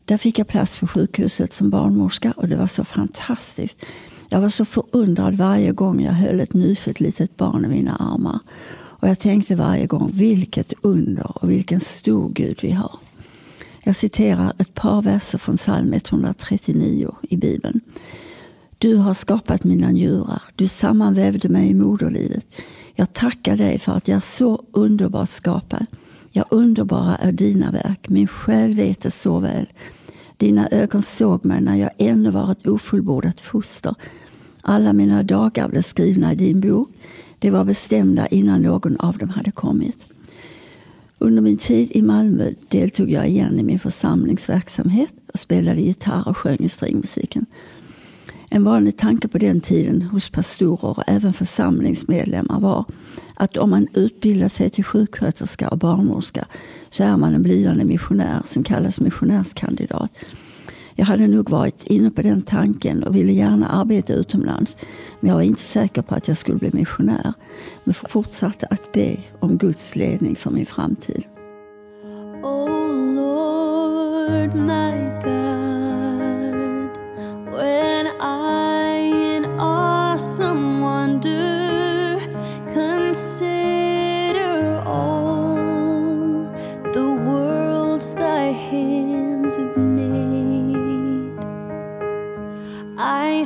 Där 0.05 0.17
fick 0.17 0.39
jag 0.39 0.47
plats 0.47 0.79
på 0.79 0.87
sjukhuset 0.87 1.53
som 1.53 1.69
barnmorska 1.69 2.31
och 2.31 2.47
det 2.47 2.55
var 2.55 2.67
så 2.67 2.83
fantastiskt. 2.83 3.85
Jag 4.29 4.41
var 4.41 4.49
så 4.49 4.65
förundrad 4.65 5.33
varje 5.33 5.71
gång 5.71 6.01
jag 6.01 6.13
höll 6.13 6.39
ett 6.39 6.53
nyfött 6.53 6.99
litet 6.99 7.37
barn 7.37 7.65
i 7.65 7.67
mina 7.67 7.95
armar. 7.95 8.39
Och 8.73 9.07
jag 9.07 9.19
tänkte 9.19 9.55
varje 9.55 9.85
gång, 9.85 10.11
vilket 10.13 10.73
under 10.81 11.43
och 11.43 11.51
vilken 11.51 11.79
stor 11.79 12.29
Gud 12.29 12.59
vi 12.61 12.71
har. 12.71 12.91
Jag 13.83 13.95
citerar 13.95 14.53
ett 14.57 14.73
par 14.73 15.01
verser 15.01 15.37
från 15.37 15.57
psalm 15.57 15.93
139 15.93 17.15
i 17.21 17.37
Bibeln. 17.37 17.81
Du 18.81 18.95
har 18.95 19.13
skapat 19.13 19.63
mina 19.63 19.91
njurar, 19.91 20.43
du 20.55 20.67
sammanvävde 20.67 21.49
mig 21.49 21.69
i 21.69 21.73
moderlivet. 21.73 22.45
Jag 22.95 23.13
tackar 23.13 23.57
dig 23.57 23.79
för 23.79 23.91
att 23.91 24.07
jag 24.07 24.15
är 24.15 24.19
så 24.19 24.63
underbart 24.71 25.29
skapad. 25.29 25.85
Ja, 26.31 26.45
underbara 26.49 27.15
är 27.15 27.31
dina 27.31 27.71
verk, 27.71 28.09
min 28.09 28.27
själ 28.27 28.73
vet 28.73 29.01
det 29.01 29.11
så 29.11 29.39
väl. 29.39 29.69
Dina 30.37 30.67
ögon 30.67 31.01
såg 31.01 31.45
mig 31.45 31.61
när 31.61 31.75
jag 31.75 31.89
ännu 31.97 32.29
var 32.29 32.51
ett 32.51 32.67
ofullbordat 32.67 33.41
foster. 33.41 33.95
Alla 34.61 34.93
mina 34.93 35.23
dagar 35.23 35.69
blev 35.69 35.81
skrivna 35.81 36.33
i 36.33 36.35
din 36.35 36.61
bok. 36.61 36.89
De 37.39 37.51
var 37.51 37.65
bestämda 37.65 38.27
innan 38.27 38.61
någon 38.61 38.99
av 38.99 39.17
dem 39.17 39.29
hade 39.29 39.51
kommit. 39.51 40.05
Under 41.17 41.41
min 41.41 41.57
tid 41.57 41.91
i 41.91 42.01
Malmö 42.01 42.51
deltog 42.69 43.11
jag 43.11 43.27
igen 43.27 43.59
i 43.59 43.63
min 43.63 43.79
församlingsverksamhet 43.79 45.13
och 45.33 45.39
spelade 45.39 45.81
gitarr 45.81 46.27
och 46.27 46.37
sjöng 46.37 46.59
i 46.59 46.69
stringmusiken. 46.69 47.45
En 48.53 48.63
vanlig 48.63 48.97
tanke 48.97 49.27
på 49.27 49.37
den 49.37 49.61
tiden 49.61 50.01
hos 50.01 50.29
pastorer 50.29 50.85
och 50.85 51.03
även 51.07 51.33
församlingsmedlemmar 51.33 52.59
var 52.59 52.85
att 53.35 53.57
om 53.57 53.69
man 53.69 53.87
utbildar 53.93 54.47
sig 54.47 54.69
till 54.69 54.83
sjuksköterska 54.83 55.69
och 55.69 55.77
barnmorska 55.77 56.45
så 56.89 57.03
är 57.03 57.17
man 57.17 57.33
en 57.33 57.43
blivande 57.43 57.85
missionär 57.85 58.41
som 58.43 58.63
kallas 58.63 58.99
missionärskandidat. 58.99 60.11
Jag 60.95 61.05
hade 61.05 61.27
nog 61.27 61.49
varit 61.49 61.83
inne 61.83 62.11
på 62.11 62.21
den 62.21 62.41
tanken 62.41 63.03
och 63.03 63.15
ville 63.15 63.31
gärna 63.31 63.67
arbeta 63.67 64.13
utomlands. 64.13 64.77
Men 65.19 65.29
jag 65.29 65.35
var 65.35 65.43
inte 65.43 65.61
säker 65.61 66.01
på 66.01 66.15
att 66.15 66.27
jag 66.27 66.37
skulle 66.37 66.57
bli 66.57 66.69
missionär. 66.73 67.33
Men 67.83 67.93
fortsatte 67.93 68.67
att 68.69 68.91
be 68.91 69.17
om 69.39 69.57
Guds 69.57 69.95
ledning 69.95 70.35
för 70.35 70.51
min 70.51 70.65
framtid. 70.65 71.23
Oh 72.43 72.69
Lord, 73.15 74.55
my 74.55 74.91
God, 75.23 75.60
awesome 80.21 80.81
wonder 80.81 82.19
consider 82.75 84.53
all 84.85 86.45
the 86.93 87.07
worlds 87.25 88.13
thy 88.13 88.51
hands 88.51 89.55
have 89.55 89.75
made, 89.77 91.39
I 92.99 93.41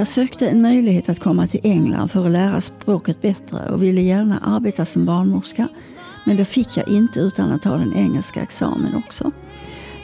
Jag 0.00 0.06
sökte 0.06 0.48
en 0.48 0.62
möjlighet 0.62 1.08
att 1.08 1.20
komma 1.20 1.46
till 1.46 1.60
England 1.62 2.08
för 2.08 2.26
att 2.26 2.32
lära 2.32 2.60
språket 2.60 3.22
bättre 3.22 3.70
och 3.70 3.82
ville 3.82 4.00
gärna 4.00 4.38
arbeta 4.38 4.84
som 4.84 5.06
barnmorska. 5.06 5.68
Men 6.24 6.36
det 6.36 6.44
fick 6.44 6.76
jag 6.76 6.88
inte 6.88 7.20
utan 7.20 7.52
att 7.52 7.62
ta 7.62 7.76
den 7.76 7.94
engelska 7.94 8.42
examen 8.42 8.94
också. 8.94 9.30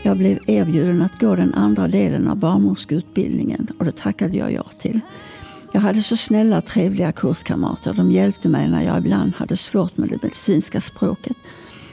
Jag 0.03 0.17
blev 0.17 0.39
erbjuden 0.47 1.03
att 1.03 1.21
gå 1.21 1.37
den 1.37 1.55
andra 1.55 1.89
delen 1.89 2.29
av 2.29 2.37
barnmorskeutbildningen 2.37 3.69
och 3.79 3.85
det 3.85 3.97
tackade 3.97 4.37
jag 4.37 4.53
ja 4.53 4.65
till. 4.79 5.01
Jag 5.73 5.81
hade 5.81 6.01
så 6.01 6.17
snälla 6.17 6.61
trevliga 6.61 7.13
kurskamrater. 7.13 7.95
De 7.95 8.11
hjälpte 8.11 8.49
mig 8.49 8.69
när 8.69 8.83
jag 8.83 8.99
ibland 8.99 9.33
hade 9.37 9.57
svårt 9.57 9.97
med 9.97 10.09
det 10.09 10.23
medicinska 10.23 10.81
språket. 10.81 11.37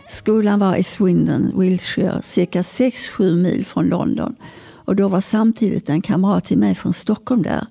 Skolan 0.08 0.60
var 0.60 0.76
i 0.76 0.84
Swindon, 0.84 1.60
Wiltshire, 1.60 2.22
cirka 2.22 2.62
6-7 2.62 3.36
mil 3.36 3.66
från 3.66 3.86
London. 3.86 4.36
Och 4.86 4.96
då 4.96 5.08
var 5.08 5.22
samtidigt 5.22 5.90
en 5.90 6.02
kamrat 6.02 6.46
till 6.46 6.58
mig 6.58 6.76
från 6.76 6.94
Stockholm 6.94 7.42
där. 7.42 7.68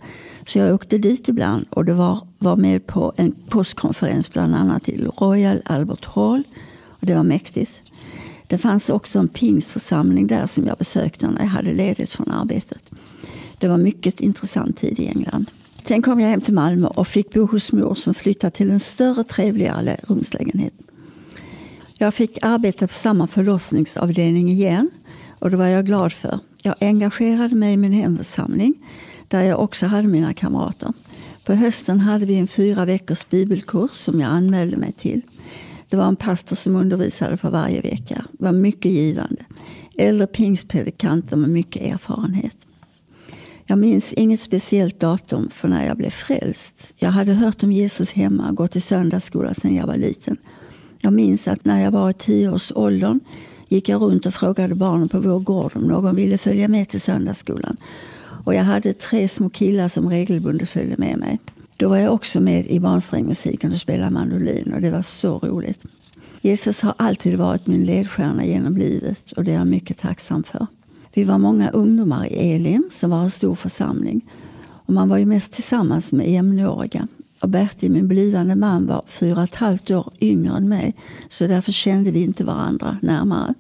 Så 0.47 0.59
jag 0.59 0.75
åkte 0.75 0.99
dit 0.99 1.29
ibland 1.29 1.67
och 1.71 1.85
det 1.85 1.95
var, 1.95 2.27
var 2.39 2.57
med 2.57 2.87
på 2.87 3.13
en 3.17 3.35
postkonferens 3.49 4.33
bland 4.33 4.55
annat 4.55 4.85
till 4.85 5.11
Royal 5.19 5.63
Albert 5.65 6.05
Hall. 6.05 6.43
Och 6.87 7.07
det 7.07 7.15
var 7.15 7.23
mäktigt. 7.23 7.83
Det 8.47 8.59
fanns 8.59 8.91
också 8.91 9.19
en 9.19 9.29
pingstförsamling 9.29 10.27
där 10.27 10.47
som 10.47 10.67
jag 10.67 10.79
besökte 10.79 11.31
när 11.31 11.41
jag 11.41 11.49
hade 11.49 11.73
ledigt 11.73 12.11
från 12.11 12.31
arbetet. 12.31 12.93
Det 13.59 13.69
var 13.69 13.77
mycket 13.77 14.21
intressant 14.21 14.77
tid 14.77 15.01
i 15.01 15.07
England. 15.07 15.51
Sen 15.85 16.03
kom 16.03 16.21
jag 16.21 16.29
hem 16.29 16.41
till 16.41 16.55
Malmö 16.55 16.87
och 16.87 17.09
fick 17.09 17.33
bo 17.33 17.47
hos 17.47 17.73
mor 17.73 17.95
som 17.95 18.15
flyttade 18.15 18.51
till 18.51 18.71
en 18.71 18.81
större 18.81 19.25
trevligare 19.25 19.97
rumslägenhet. 20.09 20.75
Jag 21.99 22.15
fick 22.15 22.39
arbeta 22.43 22.87
på 22.87 22.93
samma 22.93 23.27
förlossningsavdelning 23.27 24.49
igen 24.49 24.91
och 25.39 25.51
det 25.51 25.57
var 25.57 25.67
jag 25.67 25.87
glad 25.87 26.13
för. 26.13 26.39
Jag 26.65 26.75
engagerade 26.81 27.55
mig 27.55 27.73
i 27.75 27.77
min 27.77 27.93
hemförsamling 27.93 28.75
där 29.29 29.43
jag 29.43 29.61
också 29.61 29.87
hade 29.87 30.09
mina 30.09 30.35
kamrater. 30.35 30.93
På 31.45 31.55
hösten 31.55 32.01
hade 32.01 32.27
vi 32.27 32.39
en 32.39 32.47
fyra 32.47 32.85
veckors 32.85 33.29
bibelkurs 33.31 33.91
som 33.91 34.21
jag 34.21 34.31
anmälde 34.31 34.77
mig 34.77 34.93
till. 34.93 35.23
Det 35.89 35.97
var 35.97 36.09
en 36.09 36.17
pastor 36.17 36.57
som 36.57 36.77
undervisade 36.77 37.37
för 37.37 37.51
varje 37.51 37.81
vecka. 37.81 38.25
Det 38.33 38.45
var 38.45 38.53
mycket 38.53 38.93
givande. 38.93 39.45
Äldre 39.99 40.27
pingstpredikanter 40.27 41.37
med 41.37 41.51
mycket 41.51 41.83
erfarenhet. 41.83 42.57
Jag 43.67 43.79
minns 43.79 44.13
inget 44.13 44.41
speciellt 44.41 45.01
datum 45.01 45.49
för 45.51 45.69
när 45.69 45.87
jag 45.87 45.97
blev 45.97 46.11
frälst. 46.11 46.95
Jag 46.97 47.11
hade 47.11 47.33
hört 47.33 47.63
om 47.63 47.73
Jesus 47.73 48.13
hemma 48.13 48.49
och 48.49 48.57
gått 48.57 48.77
i 48.77 48.81
söndagsskola 48.81 49.55
sedan 49.55 49.75
jag 49.75 49.87
var 49.87 49.97
liten. 49.97 50.37
Jag 51.01 51.13
minns 51.13 51.49
att 51.49 51.65
när 51.65 51.83
jag 51.83 51.91
var 51.91 52.11
i 52.11 52.13
tioårsåldern 52.13 53.21
gick 53.73 53.89
jag 53.89 54.03
runt 54.03 54.27
och 54.27 54.35
frågade 54.35 54.75
barnen 54.75 55.09
på 55.09 55.21
vår 55.21 55.41
gård 55.41 55.73
om 55.75 55.83
någon 55.83 56.17
ville 56.17 56.39
följa 56.39 56.69
med 56.69 56.89
till 56.89 57.01
söndagsskolan. 57.01 57.77
Och 58.45 58.55
jag 58.55 58.65
hade 58.65 58.93
tre 58.93 59.29
små 59.29 59.51
killar 59.51 59.89
som 59.89 60.09
regelbundet 60.09 60.69
följde 60.69 60.97
med 60.99 61.19
mig. 61.19 61.39
Då 61.77 61.89
var 61.89 61.97
jag 61.97 62.15
också 62.15 62.41
med 62.41 62.67
i 62.67 62.81
barnsträngmusiken 62.81 63.73
och 63.73 63.79
spelade 63.79 64.11
mandolin 64.11 64.73
och 64.75 64.81
det 64.81 64.91
var 64.91 65.03
så 65.03 65.39
roligt. 65.39 65.85
Jesus 66.41 66.81
har 66.83 66.95
alltid 66.99 67.39
varit 67.39 67.67
min 67.67 67.85
ledstjärna 67.85 68.45
genom 68.45 68.77
livet 68.77 69.33
och 69.33 69.45
det 69.45 69.53
är 69.53 69.59
jag 69.59 69.67
mycket 69.67 69.99
tacksam 69.99 70.43
för. 70.43 70.67
Vi 71.15 71.25
var 71.25 71.39
många 71.39 71.71
ungdomar 71.71 72.27
i 72.27 72.55
Elim 72.55 72.89
som 72.91 73.11
var 73.11 73.23
en 73.23 73.31
stor 73.31 73.55
församling. 73.55 74.21
Och 74.87 74.95
man 74.95 75.09
var 75.09 75.19
ju 75.19 75.27
mest 75.27 75.53
tillsammans 75.53 76.13
med 76.13 76.31
jämnåriga. 76.31 77.09
Och 77.43 77.49
Bertil, 77.49 77.91
min 77.91 78.09
blivande 78.09 78.57
man, 78.57 78.87
var 78.87 79.05
fyra 79.07 79.37
och 79.37 79.45
ett 79.45 79.55
halvt 79.55 79.91
år 79.91 80.13
yngre 80.21 80.57
än 80.57 80.69
mig. 80.69 80.95
Så 81.29 81.47
därför 81.47 81.73
kände 81.73 82.11
vi 82.11 82.23
inte 82.23 82.45
varandra 82.45 82.99
närmare. 83.03 83.55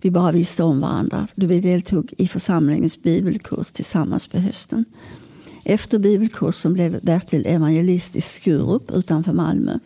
Vi 0.00 0.10
bara 0.10 0.32
visste 0.32 0.62
om 0.62 0.80
varandra 0.80 1.28
då 1.34 1.46
vi 1.46 1.60
deltog 1.60 2.14
i 2.18 2.28
församlingens 2.28 3.02
bibelkurs 3.02 3.72
tillsammans 3.72 4.26
på 4.26 4.38
hösten. 4.38 4.84
Efter 5.64 5.98
bibelkursen 5.98 6.72
blev 6.72 7.00
Bertil 7.02 7.46
evangelist 7.46 8.16
i 8.16 8.20
Skurup 8.20 8.90
utanför 8.90 9.32
Malmö. 9.32 9.78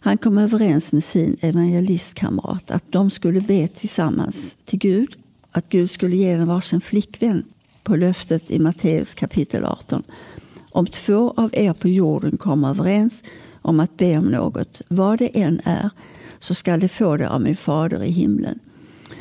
Han 0.00 0.18
kom 0.18 0.38
överens 0.38 0.92
med 0.92 1.04
sin 1.04 1.36
evangelistkamrat 1.40 2.70
att 2.70 2.84
de 2.92 3.10
skulle 3.10 3.40
be 3.40 3.68
tillsammans 3.68 4.56
till 4.64 4.78
Gud. 4.78 5.16
Att 5.50 5.68
Gud 5.68 5.90
skulle 5.90 6.16
ge 6.16 6.36
dem 6.36 6.48
varsin 6.48 6.80
flickvän 6.80 7.44
på 7.84 7.96
löftet 7.96 8.50
i 8.50 8.58
Matteus 8.58 9.14
kapitel 9.14 9.64
18. 9.64 10.02
Om 10.72 10.86
två 10.86 11.34
av 11.36 11.50
er 11.52 11.72
på 11.72 11.88
jorden 11.88 12.38
kommer 12.38 12.70
överens 12.70 13.24
om 13.62 13.80
att 13.80 13.96
be 13.96 14.18
om 14.18 14.24
något, 14.24 14.82
vad 14.88 15.18
det 15.18 15.40
än 15.40 15.60
är, 15.64 15.90
så 16.38 16.54
skall 16.54 16.80
de 16.80 16.88
få 16.88 17.16
det 17.16 17.28
av 17.28 17.40
min 17.40 17.56
fader 17.56 18.04
i 18.04 18.10
himlen. 18.10 18.58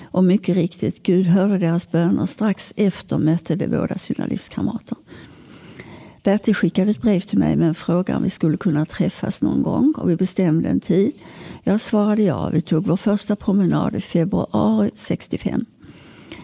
Och 0.04 0.24
mycket 0.24 0.56
riktigt, 0.56 1.04
Gud 1.04 1.26
hörde 1.26 1.58
deras 1.58 1.92
böner. 1.92 2.26
Strax 2.26 2.74
efter 2.76 3.18
mötte 3.18 3.56
de 3.56 3.68
båda 3.68 3.98
sina 3.98 4.26
livskamrater. 4.26 4.98
Bertil 6.24 6.56
skickade 6.56 6.92
ett 6.92 7.02
brev 7.02 7.20
till 7.20 7.40
mig 7.40 7.56
med 7.56 7.68
en 7.68 7.76
fråga 7.76 8.18
om 8.18 8.24
vi 8.24 8.30
skulle 8.30 8.58
kunna 8.58 8.86
träffas 8.86 9.42
någon 9.42 9.64
gång 9.64 9.94
och 9.98 10.10
vi 10.10 10.16
bestämde 10.16 10.70
en 10.70 10.80
tid. 10.80 11.14
Jag 11.64 11.82
svarade 11.82 12.22
ja. 12.22 12.50
Vi 12.54 12.62
tog 12.62 12.88
vår 12.88 12.98
första 12.98 13.36
promenad 13.36 13.96
i 13.96 14.02
februari 14.02 14.92
65. 14.96 15.66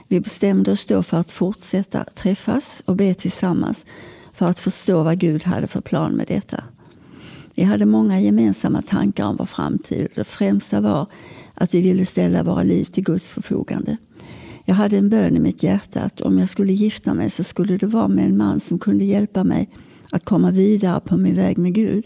Vi 0.07 0.19
bestämde 0.19 0.71
oss 0.71 0.85
då 0.85 1.03
för 1.03 1.17
att 1.17 1.31
fortsätta 1.31 2.03
träffas 2.03 2.83
och 2.85 2.95
be 2.95 3.13
tillsammans 3.13 3.85
för 4.35 4.49
att 4.49 4.59
förstå 4.59 5.03
vad 5.03 5.19
Gud 5.19 5.43
hade 5.43 5.67
för 5.67 5.81
plan 5.81 6.15
med 6.15 6.27
detta. 6.27 6.63
Vi 7.55 7.63
hade 7.63 7.85
många 7.85 8.19
gemensamma 8.19 8.81
tankar 8.81 9.25
om 9.25 9.35
vår 9.35 9.45
framtid. 9.45 10.07
Det 10.15 10.23
främsta 10.23 10.81
var 10.81 11.07
att 11.53 11.73
vi 11.73 11.81
ville 11.81 12.05
ställa 12.05 12.43
våra 12.43 12.63
liv 12.63 12.85
till 12.85 13.03
Guds 13.03 13.31
förfogande. 13.31 13.97
Jag 14.65 14.75
hade 14.75 14.97
en 14.97 15.09
bön 15.09 15.35
i 15.35 15.39
mitt 15.39 15.63
hjärta 15.63 16.01
att 16.01 16.21
om 16.21 16.39
jag 16.39 16.49
skulle 16.49 16.73
gifta 16.73 17.13
mig 17.13 17.29
så 17.29 17.43
skulle 17.43 17.77
det 17.77 17.87
vara 17.87 18.07
med 18.07 18.25
en 18.25 18.37
man 18.37 18.59
som 18.59 18.79
kunde 18.79 19.05
hjälpa 19.05 19.43
mig 19.43 19.69
att 20.11 20.25
komma 20.25 20.51
vidare 20.51 20.99
på 20.99 21.17
min 21.17 21.35
väg 21.35 21.57
med 21.57 21.73
Gud. 21.73 22.05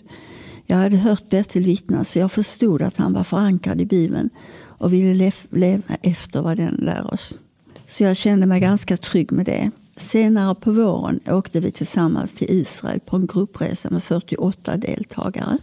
Jag 0.66 0.78
hade 0.78 0.98
hört 0.98 1.30
Bertil 1.30 1.64
vittna 1.64 2.04
så 2.04 2.20
jag 2.20 2.32
förstod 2.32 2.82
att 2.82 2.98
han 2.98 3.14
var 3.14 3.24
förankrad 3.24 3.82
i 3.82 3.86
Bibeln 3.86 4.30
och 4.62 4.94
ville 4.94 5.32
leva 5.50 5.84
efter 6.02 6.42
vad 6.42 6.58
den 6.58 6.76
lär 6.76 7.14
oss. 7.14 7.40
Så 7.86 8.04
jag 8.04 8.18
kände 8.18 8.46
mig 8.46 8.60
ganska 8.60 8.98
trygg 8.98 9.32
med 9.32 9.46
det. 9.46 9.72
Senare 10.00 10.56
på 10.56 10.72
våren 10.72 11.20
åkte 11.28 11.60
vi 11.60 11.72
tillsammans 11.72 12.34
till 12.34 12.52
Israel 12.52 13.00
på 13.00 13.16
en 13.16 13.28
gruppresa 13.28 13.90
med 13.90 14.04
48 14.04 14.78
deltagare. 14.78 15.58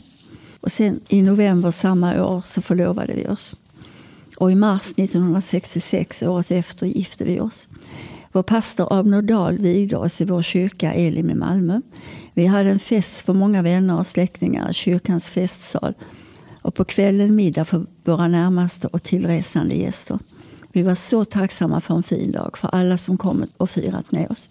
Och 0.60 0.72
sen 0.72 1.00
i 1.08 1.22
november 1.22 1.70
samma 1.70 2.24
år 2.24 2.42
så 2.46 2.62
förlovade 2.62 3.12
vi 3.14 3.26
oss. 3.26 3.54
Och 4.36 4.52
i 4.52 4.54
mars 4.54 4.92
1966, 4.96 6.22
året 6.22 6.50
efter, 6.50 6.86
gifte 6.86 7.24
vi 7.24 7.40
oss. 7.40 7.68
Vår 8.32 8.42
pastor 8.42 8.92
Abner 8.92 9.22
Dahl 9.22 9.58
vigde 9.58 9.96
oss 9.96 10.20
i 10.20 10.24
vår 10.24 10.42
kyrka 10.42 10.92
Elim 10.92 11.30
i 11.30 11.34
Malmö. 11.34 11.80
Vi 12.34 12.46
hade 12.46 12.70
en 12.70 12.78
fest 12.78 13.26
för 13.26 13.32
många 13.32 13.62
vänner 13.62 13.98
och 13.98 14.06
släktingar 14.06 14.70
i 14.70 14.72
kyrkans 14.72 15.30
festsal. 15.30 15.94
Och 16.62 16.74
på 16.74 16.84
kvällen 16.84 17.34
middag 17.34 17.64
för 17.64 17.86
våra 18.04 18.28
närmaste 18.28 18.86
och 18.86 19.02
tillresande 19.02 19.74
gäster. 19.74 20.18
Vi 20.76 20.82
var 20.82 20.94
så 20.94 21.24
tacksamma 21.24 21.80
för 21.80 21.94
en 21.94 22.02
fin 22.02 22.32
dag, 22.32 22.58
för 22.58 22.68
alla 22.68 22.98
som 22.98 23.18
kommit 23.18 23.50
och 23.56 23.70
firat 23.70 24.12
med 24.12 24.30
oss. 24.30 24.50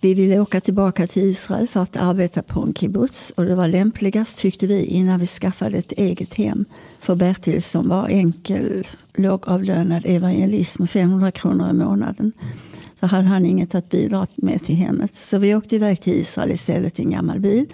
Vi 0.00 0.14
ville 0.14 0.40
åka 0.40 0.60
tillbaka 0.60 1.06
till 1.06 1.22
Israel 1.22 1.68
för 1.68 1.82
att 1.82 1.96
arbeta 1.96 2.42
på 2.42 2.60
en 2.60 2.74
kibbutz 2.74 3.32
och 3.36 3.44
det 3.44 3.54
var 3.54 3.68
lämpligast 3.68 4.38
tyckte 4.38 4.66
vi 4.66 4.84
innan 4.84 5.20
vi 5.20 5.26
skaffade 5.26 5.78
ett 5.78 5.92
eget 5.92 6.34
hem 6.34 6.64
för 7.00 7.14
Bertil 7.14 7.62
som 7.62 7.88
var 7.88 8.08
enkel 8.08 8.86
lågavlönad 9.14 10.02
evangelist 10.06 10.78
med 10.78 10.90
500 10.90 11.30
kronor 11.30 11.70
i 11.70 11.72
månaden. 11.72 12.32
Så 13.00 13.06
hade 13.06 13.26
han 13.26 13.46
inget 13.46 13.74
att 13.74 13.90
bidra 13.90 14.26
med 14.36 14.62
till 14.62 14.76
hemmet. 14.76 15.14
Så 15.14 15.38
vi 15.38 15.54
åkte 15.54 15.76
iväg 15.76 16.00
till 16.00 16.14
Israel 16.14 16.50
istället 16.50 16.98
i 16.98 17.02
en 17.02 17.10
gammal 17.10 17.40
bil. 17.40 17.66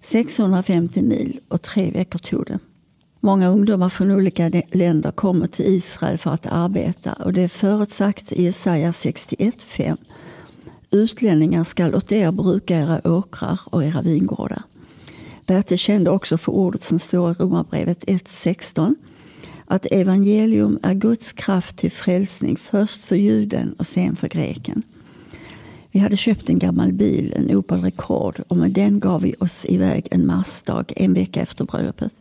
650 0.00 1.02
mil 1.02 1.40
och 1.48 1.62
tre 1.62 1.90
veckor 1.90 2.18
tog 2.18 2.46
det. 2.46 2.58
Många 3.24 3.48
ungdomar 3.48 3.88
från 3.88 4.10
olika 4.10 4.50
länder 4.72 5.10
kommer 5.10 5.46
till 5.46 5.64
Israel 5.64 6.18
för 6.18 6.30
att 6.30 6.46
arbeta 6.46 7.12
och 7.12 7.32
det 7.32 7.42
är 7.42 7.48
förutsagt 7.48 8.32
i 8.32 8.42
Jesaja 8.42 8.90
61.5 8.90 9.96
Utlänningar 10.90 11.64
skall 11.64 11.94
åt 11.94 12.12
er 12.12 12.32
bruka 12.32 12.80
era 12.80 13.00
åkrar 13.04 13.60
och 13.64 13.84
era 13.84 14.02
vingårdar. 14.02 14.62
Bertil 15.46 15.78
kände 15.78 16.10
också 16.10 16.38
för 16.38 16.52
ordet 16.52 16.82
som 16.82 16.98
står 16.98 17.30
i 17.30 17.34
Romarbrevet 17.34 18.04
1.16 18.04 18.94
att 19.66 19.86
evangelium 19.86 20.78
är 20.82 20.94
Guds 20.94 21.32
kraft 21.32 21.76
till 21.76 21.92
frälsning 21.92 22.56
först 22.56 23.04
för 23.04 23.16
juden 23.16 23.74
och 23.78 23.86
sen 23.86 24.16
för 24.16 24.28
greken. 24.28 24.82
Vi 25.90 26.00
hade 26.00 26.16
köpt 26.16 26.50
en 26.50 26.58
gammal 26.58 26.92
bil, 26.92 27.34
en 27.36 27.56
Opel 27.56 27.80
Rekord 27.80 28.42
och 28.48 28.56
med 28.56 28.70
den 28.70 29.00
gav 29.00 29.22
vi 29.22 29.34
oss 29.38 29.66
iväg 29.68 30.08
en 30.10 30.26
marsdag 30.26 30.92
en 30.96 31.14
vecka 31.14 31.40
efter 31.40 31.64
bröllopet. 31.64 32.14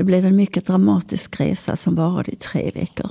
Det 0.00 0.04
blev 0.04 0.26
en 0.26 0.36
mycket 0.36 0.66
dramatisk 0.66 1.40
resa 1.40 1.76
som 1.76 1.94
varade 1.94 2.32
i 2.32 2.36
tre 2.36 2.70
veckor. 2.74 3.10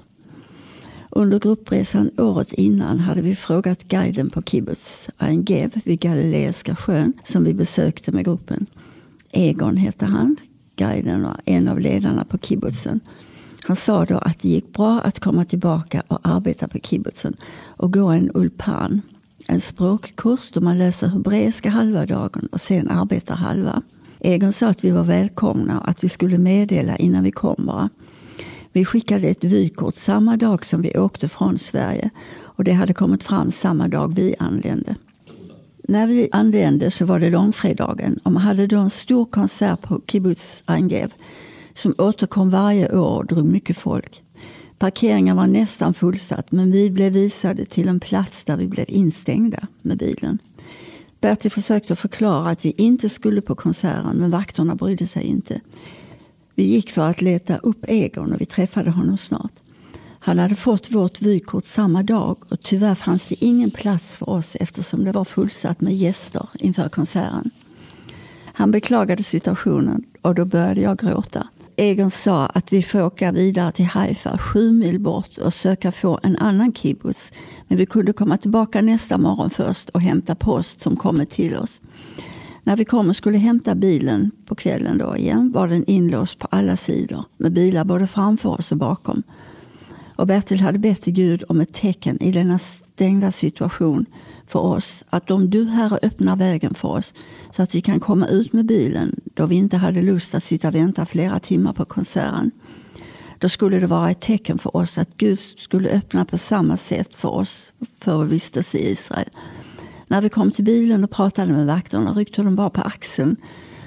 Under 1.09 1.39
gruppresan 1.39 2.11
året 2.17 2.53
innan 2.53 2.99
hade 2.99 3.21
vi 3.21 3.35
frågat 3.35 3.83
guiden 3.83 4.29
på 4.29 4.41
kibbutz 4.41 5.09
Ein 5.17 5.43
Gev 5.43 5.71
vid 5.85 5.99
Galileiska 5.99 6.75
sjön 6.75 7.13
som 7.23 7.43
vi 7.43 7.53
besökte 7.53 8.11
med 8.11 8.25
gruppen. 8.25 8.65
Egon 9.31 9.77
hette 9.77 10.05
han, 10.05 10.35
guiden 10.75 11.25
och 11.25 11.37
en 11.45 11.67
av 11.67 11.79
ledarna 11.79 12.25
på 12.25 12.37
kibbutzen. 12.37 12.99
Han 13.63 13.75
sa 13.75 14.05
då 14.05 14.17
att 14.17 14.39
det 14.39 14.49
gick 14.49 14.73
bra 14.73 15.01
att 15.01 15.19
komma 15.19 15.45
tillbaka 15.45 16.03
och 16.07 16.19
arbeta 16.23 16.67
på 16.67 16.79
kibbutzen 16.79 17.35
och 17.67 17.93
gå 17.93 18.07
en 18.07 18.31
ulpan, 18.33 19.01
en 19.47 19.61
språkkurs 19.61 20.51
då 20.51 20.61
man 20.61 20.77
läser 20.77 21.07
hebreiska 21.07 21.69
halva 21.69 22.05
dagen 22.05 22.47
och 22.51 22.61
sen 22.61 22.89
arbetar 22.89 23.35
halva. 23.35 23.81
Egon 24.19 24.53
sa 24.53 24.67
att 24.67 24.83
vi 24.83 24.91
var 24.91 25.03
välkomna 25.03 25.79
och 25.79 25.89
att 25.89 26.03
vi 26.03 26.09
skulle 26.09 26.37
meddela 26.37 26.97
innan 26.97 27.23
vi 27.23 27.31
kom 27.31 27.65
bara. 27.65 27.89
Vi 28.71 28.85
skickade 28.85 29.27
ett 29.27 29.43
vykort 29.43 29.95
samma 29.95 30.37
dag 30.37 30.65
som 30.65 30.81
vi 30.81 30.97
åkte 30.97 31.27
från 31.29 31.57
Sverige 31.57 32.09
och 32.41 32.63
det 32.63 32.71
hade 32.71 32.93
kommit 32.93 33.23
fram 33.23 33.51
samma 33.51 33.87
dag 33.87 34.15
vi 34.15 34.35
anlände. 34.39 34.95
När 35.87 36.07
vi 36.07 36.29
anlände 36.31 36.91
så 36.91 37.05
var 37.05 37.19
det 37.19 37.29
långfredagen 37.29 38.19
och 38.23 38.31
man 38.31 38.41
hade 38.41 38.67
då 38.67 38.77
en 38.77 38.89
stor 38.89 39.25
konsert 39.25 39.81
på 39.81 40.01
Kibbutz 40.07 40.63
Angev 40.65 41.13
som 41.73 41.95
återkom 41.97 42.49
varje 42.49 42.97
år 42.97 43.17
och 43.17 43.25
drog 43.25 43.45
mycket 43.45 43.77
folk. 43.77 44.23
Parkeringen 44.79 45.37
var 45.37 45.47
nästan 45.47 45.93
fullsatt 45.93 46.51
men 46.51 46.71
vi 46.71 46.91
blev 46.91 47.13
visade 47.13 47.65
till 47.65 47.87
en 47.87 47.99
plats 47.99 48.45
där 48.45 48.57
vi 48.57 48.67
blev 48.67 48.85
instängda 48.87 49.67
med 49.81 49.97
bilen. 49.97 50.39
Bertil 51.21 51.51
försökte 51.51 51.95
förklara 51.95 52.49
att 52.49 52.65
vi 52.65 52.73
inte 52.77 53.09
skulle 53.09 53.41
på 53.41 53.55
konserten 53.55 54.17
men 54.17 54.31
vakterna 54.31 54.75
brydde 54.75 55.07
sig 55.07 55.23
inte. 55.23 55.61
Vi 56.55 56.63
gick 56.63 56.91
för 56.91 57.07
att 57.07 57.21
leta 57.21 57.57
upp 57.57 57.85
Egon 57.87 58.33
och 58.33 58.41
vi 58.41 58.45
träffade 58.45 58.91
honom 58.91 59.17
snart. 59.17 59.51
Han 60.19 60.39
hade 60.39 60.55
fått 60.55 60.91
vårt 60.91 61.21
vykort 61.21 61.65
samma 61.65 62.03
dag 62.03 62.37
och 62.49 62.61
tyvärr 62.61 62.95
fanns 62.95 63.25
det 63.25 63.45
ingen 63.45 63.71
plats 63.71 64.17
för 64.17 64.29
oss 64.29 64.55
eftersom 64.59 65.05
det 65.05 65.11
var 65.11 65.25
fullsatt 65.25 65.81
med 65.81 65.95
gäster 65.95 66.49
inför 66.53 66.89
konserten. 66.89 67.51
Han 68.53 68.71
beklagade 68.71 69.23
situationen 69.23 70.03
och 70.21 70.35
då 70.35 70.45
började 70.45 70.81
jag 70.81 70.97
gråta. 70.99 71.47
Egon 71.79 72.11
sa 72.11 72.45
att 72.45 72.73
vi 72.73 72.83
får 72.83 73.03
åka 73.03 73.31
vidare 73.31 73.71
till 73.71 73.85
Haifa, 73.85 74.37
sju 74.37 74.71
mil 74.71 74.99
bort 74.99 75.37
och 75.37 75.53
söka 75.53 75.91
få 75.91 76.19
en 76.23 76.35
annan 76.37 76.73
kibbutz. 76.73 77.33
Men 77.67 77.77
vi 77.77 77.85
kunde 77.85 78.13
komma 78.13 78.37
tillbaka 78.37 78.81
nästa 78.81 79.17
morgon 79.17 79.49
först 79.49 79.89
och 79.89 80.01
hämta 80.01 80.35
post 80.35 80.79
som 80.79 80.95
kommit 80.95 81.29
till 81.29 81.55
oss. 81.55 81.81
När 82.63 82.77
vi 82.77 82.85
kom 82.85 83.09
och 83.09 83.15
skulle 83.15 83.37
hämta 83.37 83.75
bilen 83.75 84.31
på 84.45 84.55
kvällen 84.55 84.97
då 84.97 85.17
igen 85.17 85.51
var 85.51 85.67
den 85.67 85.85
inlåst 85.85 86.39
på 86.39 86.47
alla 86.51 86.75
sidor 86.75 87.25
med 87.37 87.53
bilar 87.53 87.83
både 87.83 88.07
framför 88.07 88.49
oss 88.49 88.71
och 88.71 88.77
bakom. 88.77 89.23
Och 90.19 90.27
Bertil 90.27 90.59
hade 90.59 90.79
bett 90.79 91.01
till 91.01 91.13
Gud 91.13 91.43
om 91.49 91.61
ett 91.61 91.73
tecken 91.73 92.21
i 92.21 92.31
denna 92.31 92.57
stängda 92.57 93.31
situation 93.31 94.05
för 94.47 94.59
oss. 94.59 95.03
Att 95.09 95.31
om 95.31 95.49
du 95.49 95.65
Herre 95.65 95.99
öppnar 96.01 96.35
vägen 96.35 96.73
för 96.73 96.87
oss 96.87 97.13
så 97.51 97.63
att 97.63 97.75
vi 97.75 97.81
kan 97.81 97.99
komma 97.99 98.27
ut 98.27 98.53
med 98.53 98.65
bilen 98.65 99.15
då 99.33 99.45
vi 99.45 99.55
inte 99.55 99.77
hade 99.77 100.01
lust 100.01 100.35
att 100.35 100.43
sitta 100.43 100.67
och 100.67 100.75
vänta 100.75 101.05
flera 101.05 101.39
timmar 101.39 101.73
på 101.73 101.85
konserten. 101.85 102.51
Då 103.37 103.49
skulle 103.49 103.79
det 103.79 103.87
vara 103.87 104.11
ett 104.11 104.21
tecken 104.21 104.57
för 104.57 104.77
oss 104.77 104.97
att 104.97 105.17
Gud 105.17 105.39
skulle 105.39 105.89
öppna 105.89 106.25
på 106.25 106.37
samma 106.37 106.77
sätt 106.77 107.15
för 107.15 107.29
oss 107.29 107.71
för 107.99 108.17
vår 108.17 108.25
vistelse 108.25 108.77
i 108.77 108.91
Israel. 108.91 109.29
När 110.07 110.21
vi 110.21 110.29
kom 110.29 110.51
till 110.51 110.65
bilen 110.65 111.03
och 111.03 111.11
pratade 111.11 111.53
med 111.53 111.65
vakterna 111.65 112.13
ryckte 112.13 112.41
de 112.41 112.55
bara 112.55 112.69
på 112.69 112.81
axeln 112.81 113.35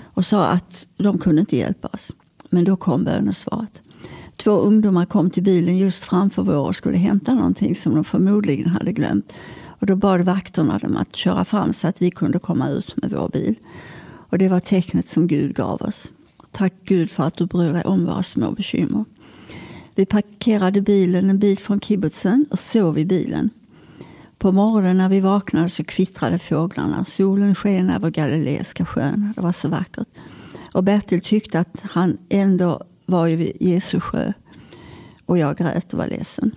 och 0.05 0.27
sa 0.27 0.47
att 0.47 0.89
de 0.97 1.19
kunde 1.19 1.41
inte 1.41 1.57
hjälpa 1.57 1.89
oss. 1.89 2.13
Men 2.51 2.65
då 2.65 2.77
kom 2.77 3.05
bönesvaret. 3.05 3.82
Två 4.43 4.51
ungdomar 4.51 5.05
kom 5.05 5.31
till 5.31 5.43
bilen 5.43 5.79
just 5.79 6.05
framför 6.05 6.43
vår 6.43 6.69
och 6.69 6.77
skulle 6.77 6.97
hämta 6.97 7.35
någonting 7.35 7.75
som 7.75 7.95
de 7.95 8.05
förmodligen 8.05 8.69
hade 8.69 8.93
glömt. 8.93 9.35
Och 9.67 9.87
då 9.87 9.97
bad 9.97 10.21
vakterna 10.21 10.79
dem 10.79 10.97
att 10.97 11.17
köra 11.17 11.45
fram 11.45 11.73
så 11.73 11.89
att 11.89 12.03
vi 12.03 12.11
kunde 12.11 12.39
komma 12.39 12.69
ut 12.69 12.97
med 12.97 13.11
vår 13.11 13.29
bil. 13.29 13.55
Och 14.05 14.39
det 14.39 14.49
var 14.49 14.61
tecknet 14.61 15.09
som 15.09 15.27
Gud 15.27 15.55
gav 15.55 15.83
oss. 15.83 16.13
Tack 16.51 16.75
Gud 16.85 17.11
för 17.11 17.25
att 17.25 17.37
du 17.37 17.47
bryr 17.47 17.73
dig 17.73 17.85
om 17.85 18.05
våra 18.05 18.23
små 18.23 18.51
bekymmer. 18.51 19.05
Vi 19.95 20.07
parkerade 20.07 20.81
bilen 20.81 21.31
en 21.31 21.39
bit 21.39 21.61
från 21.61 21.81
kibbutzen 21.81 22.47
och 22.51 22.59
sov 22.59 22.99
i 22.99 23.07
bilen. 23.07 23.51
På 24.39 24.53
morgonen 24.53 24.99
när 24.99 25.09
vi 25.09 25.21
vaknade 25.21 25.69
så 25.69 25.85
kvittrade 25.85 26.39
fåglarna. 26.39 27.05
Solen 27.05 27.55
sken 27.55 27.91
över 27.91 28.11
Galileiska 28.11 28.87
sjön. 28.87 29.33
Det 29.37 29.43
var 29.43 29.53
så 29.53 29.69
vackert. 29.69 30.09
Och 30.73 30.85
Bertil 30.85 31.21
tyckte 31.21 31.61
att 31.61 31.83
han 31.83 32.19
ändå 32.29 32.83
var 33.07 33.27
ju 33.27 33.37
vid 33.37 33.53
Jesu 33.61 34.01
sjö. 34.01 34.33
Och 35.27 35.39
jag 35.39 35.57
grät 35.57 35.93
och 35.93 35.99
var 35.99 36.07
ledsen. 36.07 36.51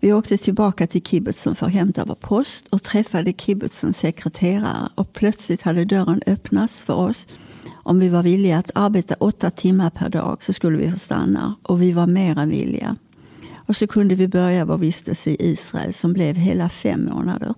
Vi 0.00 0.12
åkte 0.12 0.38
tillbaka 0.38 0.86
till 0.86 1.02
kibbutzen 1.02 1.54
för 1.54 1.66
att 1.66 1.72
hämta 1.72 2.04
vår 2.04 2.14
post 2.14 2.66
och 2.70 2.82
träffade 2.82 3.32
kibbutzens 3.32 3.98
sekreterare. 3.98 4.88
Och 4.94 5.12
plötsligt 5.12 5.62
hade 5.62 5.84
dörren 5.84 6.20
öppnats 6.26 6.82
för 6.82 6.94
oss 6.94 7.28
Om 7.82 8.00
vi 8.00 8.08
var 8.08 8.22
villiga 8.22 8.58
att 8.58 8.70
arbeta 8.74 9.14
åtta 9.18 9.50
timmar 9.50 9.90
per 9.90 10.08
dag 10.08 10.42
så 10.42 10.52
skulle 10.52 10.78
vi 10.78 10.90
få 10.90 10.98
stanna 10.98 11.54
och 11.62 11.82
vi 11.82 11.92
var 11.92 12.06
mer 12.06 12.38
än 12.38 12.50
villiga. 12.50 12.96
Och 13.54 13.76
så 13.76 13.86
kunde 13.86 14.14
vi 14.14 14.28
börja 14.28 14.64
vår 14.64 14.78
vistelse 14.78 15.30
i 15.30 15.36
Israel 15.40 15.92
som 15.92 16.12
blev 16.12 16.36
hela 16.36 16.68
fem 16.68 17.04
månader. 17.04 17.54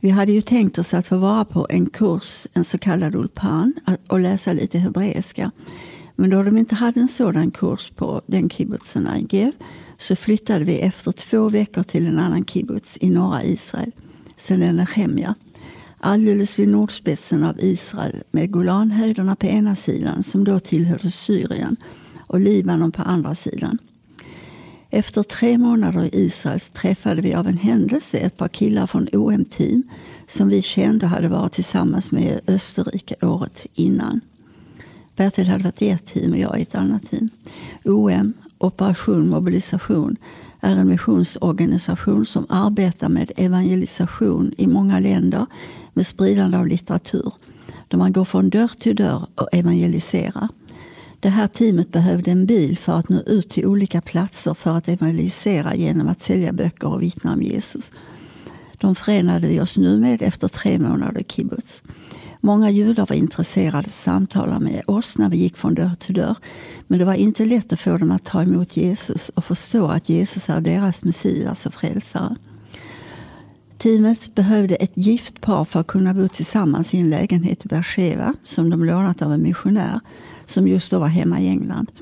Vi 0.00 0.10
hade 0.10 0.32
ju 0.32 0.42
tänkt 0.42 0.78
oss 0.78 0.94
att 0.94 1.06
få 1.06 1.16
vara 1.16 1.44
på 1.44 1.66
en 1.70 1.86
kurs, 1.86 2.46
en 2.52 2.64
så 2.64 2.78
kallad 2.78 3.14
ulpan, 3.14 3.74
och 4.08 4.20
läsa 4.20 4.52
lite 4.52 4.78
hebreiska. 4.78 5.50
Men 6.16 6.30
då 6.30 6.42
de 6.42 6.56
inte 6.56 6.74
hade 6.74 7.00
en 7.00 7.08
sådan 7.08 7.50
kurs 7.50 7.90
på 7.90 8.22
den 8.26 8.48
kibbutzen 8.48 9.02
Negev 9.02 9.52
så 9.98 10.16
flyttade 10.16 10.64
vi 10.64 10.78
efter 10.78 11.12
två 11.12 11.48
veckor 11.48 11.82
till 11.82 12.06
en 12.06 12.18
annan 12.18 12.44
kibbutz 12.44 12.98
i 13.00 13.10
norra 13.10 13.44
Israel, 13.44 13.90
Senenechemja. 14.36 15.34
Alldeles 16.00 16.58
vid 16.58 16.68
nordspetsen 16.68 17.44
av 17.44 17.60
Israel 17.60 18.22
med 18.30 18.50
Golanhöjderna 18.50 19.36
på 19.36 19.46
ena 19.46 19.74
sidan 19.74 20.22
som 20.22 20.44
då 20.44 20.60
tillhörde 20.60 21.10
Syrien 21.10 21.76
och 22.26 22.40
Libanon 22.40 22.92
på 22.92 23.02
andra 23.02 23.34
sidan. 23.34 23.78
Efter 24.90 25.22
tre 25.22 25.58
månader 25.58 26.04
i 26.04 26.10
Israel 26.12 26.60
träffade 26.60 27.22
vi 27.22 27.34
av 27.34 27.48
en 27.48 27.58
händelse 27.58 28.18
ett 28.18 28.36
par 28.36 28.48
killar 28.48 28.86
från 28.86 29.08
OM-team 29.12 29.82
som 30.26 30.48
vi 30.48 30.62
kände 30.62 31.06
hade 31.06 31.28
varit 31.28 31.52
tillsammans 31.52 32.10
med 32.10 32.22
i 32.22 32.52
Österrike 32.52 33.14
året 33.26 33.66
innan. 33.74 34.20
Bertil 35.16 35.48
hade 35.48 35.64
varit 35.64 35.82
i 35.82 35.88
ett 35.88 36.06
team 36.06 36.32
och 36.32 36.38
jag 36.38 36.58
i 36.58 36.62
ett 36.62 36.74
annat 36.74 37.10
team. 37.10 37.30
OM, 37.84 38.32
Operation 38.58 39.28
Mobilisation, 39.28 40.16
är 40.60 40.76
en 40.76 40.88
missionsorganisation 40.88 42.26
som 42.26 42.46
arbetar 42.48 43.08
med 43.08 43.32
evangelisation 43.36 44.52
i 44.58 44.66
många 44.66 44.98
länder 44.98 45.46
med 45.92 46.06
spridande 46.06 46.58
av 46.58 46.66
litteratur. 46.66 47.32
Då 47.88 47.96
man 47.96 48.12
går 48.12 48.24
från 48.24 48.50
dörr 48.50 48.70
till 48.78 48.96
dörr 48.96 49.26
och 49.34 49.48
evangeliserar. 49.52 50.48
Det 51.20 51.28
här 51.28 51.46
teamet 51.46 51.92
behövde 51.92 52.30
en 52.30 52.46
bil 52.46 52.78
för 52.78 52.92
att 52.92 53.08
nå 53.08 53.20
ut 53.20 53.48
till 53.48 53.66
olika 53.66 54.00
platser 54.00 54.54
för 54.54 54.76
att 54.76 54.88
evangelisera 54.88 55.74
genom 55.74 56.08
att 56.08 56.20
sälja 56.20 56.52
böcker 56.52 56.88
och 56.88 57.02
vittna 57.02 57.32
om 57.32 57.42
Jesus. 57.42 57.92
De 58.78 58.94
förenade 58.94 59.48
vi 59.48 59.60
oss 59.60 59.76
nu 59.76 59.98
med 59.98 60.22
efter 60.22 60.48
tre 60.48 60.78
månader 60.78 61.20
i 61.20 61.24
kibbutz. 61.24 61.82
Många 62.44 62.70
judar 62.70 63.06
var 63.06 63.16
intresserade 63.16 63.78
att 63.78 63.92
samtala 63.92 64.60
med 64.60 64.82
oss 64.86 65.18
när 65.18 65.28
vi 65.28 65.36
gick 65.36 65.56
från 65.56 65.74
dörr 65.74 65.94
till 65.98 66.14
dörr. 66.14 66.36
Men 66.86 66.98
det 66.98 67.04
var 67.04 67.14
inte 67.14 67.44
lätt 67.44 67.72
att 67.72 67.80
få 67.80 67.96
dem 67.96 68.10
att 68.10 68.24
ta 68.24 68.42
emot 68.42 68.76
Jesus 68.76 69.28
och 69.28 69.44
förstå 69.44 69.86
att 69.86 70.08
Jesus 70.08 70.48
är 70.48 70.60
deras 70.60 71.04
Messias 71.04 71.66
och 71.66 71.74
frälsare. 71.74 72.36
Teamet 73.78 74.34
behövde 74.34 74.74
ett 74.74 74.92
gift 74.94 75.40
par 75.40 75.64
för 75.64 75.80
att 75.80 75.86
kunna 75.86 76.14
bo 76.14 76.28
tillsammans 76.28 76.94
i 76.94 76.98
en 76.98 77.10
lägenhet 77.10 77.64
i 77.64 77.68
Beersheva 77.68 78.34
som 78.44 78.70
de 78.70 78.84
lånat 78.84 79.22
av 79.22 79.32
en 79.32 79.42
missionär 79.42 80.00
som 80.44 80.68
just 80.68 80.90
då 80.90 80.98
var 80.98 81.08
hemma 81.08 81.40
i 81.40 81.48
England. 81.48 81.92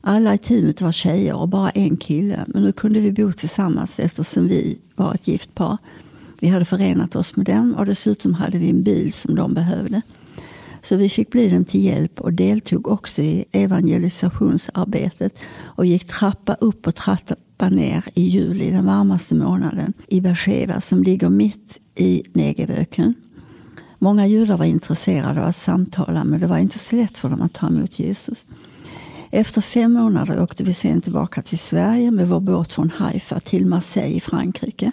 Alla 0.00 0.34
i 0.34 0.38
teamet 0.38 0.80
var 0.80 0.92
tjejer 0.92 1.36
och 1.36 1.48
bara 1.48 1.70
en 1.70 1.96
kille 1.96 2.44
men 2.46 2.62
nu 2.62 2.72
kunde 2.72 3.00
vi 3.00 3.12
bo 3.12 3.32
tillsammans 3.32 3.98
eftersom 3.98 4.48
vi 4.48 4.78
var 4.96 5.14
ett 5.14 5.28
gift 5.28 5.54
par. 5.54 5.78
Vi 6.42 6.48
hade 6.48 6.64
förenat 6.64 7.16
oss 7.16 7.36
med 7.36 7.46
dem 7.46 7.74
och 7.78 7.86
dessutom 7.86 8.34
hade 8.34 8.58
vi 8.58 8.70
en 8.70 8.82
bil 8.82 9.12
som 9.12 9.34
de 9.34 9.54
behövde. 9.54 10.02
Så 10.80 10.96
vi 10.96 11.08
fick 11.08 11.30
bli 11.30 11.48
dem 11.48 11.64
till 11.64 11.84
hjälp 11.84 12.20
och 12.20 12.32
deltog 12.32 12.88
också 12.88 13.22
i 13.22 13.44
evangelisationsarbetet 13.52 15.38
och 15.60 15.86
gick 15.86 16.04
trappa 16.04 16.54
upp 16.54 16.86
och 16.86 16.94
trappa 16.94 17.68
ner 17.68 18.04
i 18.14 18.22
juli, 18.22 18.70
den 18.70 18.86
varmaste 18.86 19.34
månaden, 19.34 19.92
i 20.08 20.20
Beersheva 20.20 20.80
som 20.80 21.02
ligger 21.02 21.28
mitt 21.28 21.80
i 21.94 22.22
Negevöken. 22.32 23.14
Många 23.98 24.26
judar 24.26 24.56
var 24.56 24.66
intresserade 24.66 25.40
av 25.40 25.46
att 25.48 25.56
samtala 25.56 26.24
men 26.24 26.40
det 26.40 26.46
var 26.46 26.58
inte 26.58 26.78
så 26.78 26.96
lätt 26.96 27.18
för 27.18 27.28
dem 27.28 27.42
att 27.42 27.54
ta 27.54 27.66
emot 27.66 27.98
Jesus. 27.98 28.46
Efter 29.30 29.60
fem 29.60 29.92
månader 29.92 30.42
åkte 30.42 30.64
vi 30.64 30.74
sen 30.74 31.00
tillbaka 31.00 31.42
till 31.42 31.58
Sverige 31.58 32.10
med 32.10 32.28
vår 32.28 32.40
båt 32.40 32.72
från 32.72 32.90
Haifa 32.90 33.40
till 33.40 33.66
Marseille 33.66 34.16
i 34.16 34.20
Frankrike. 34.20 34.92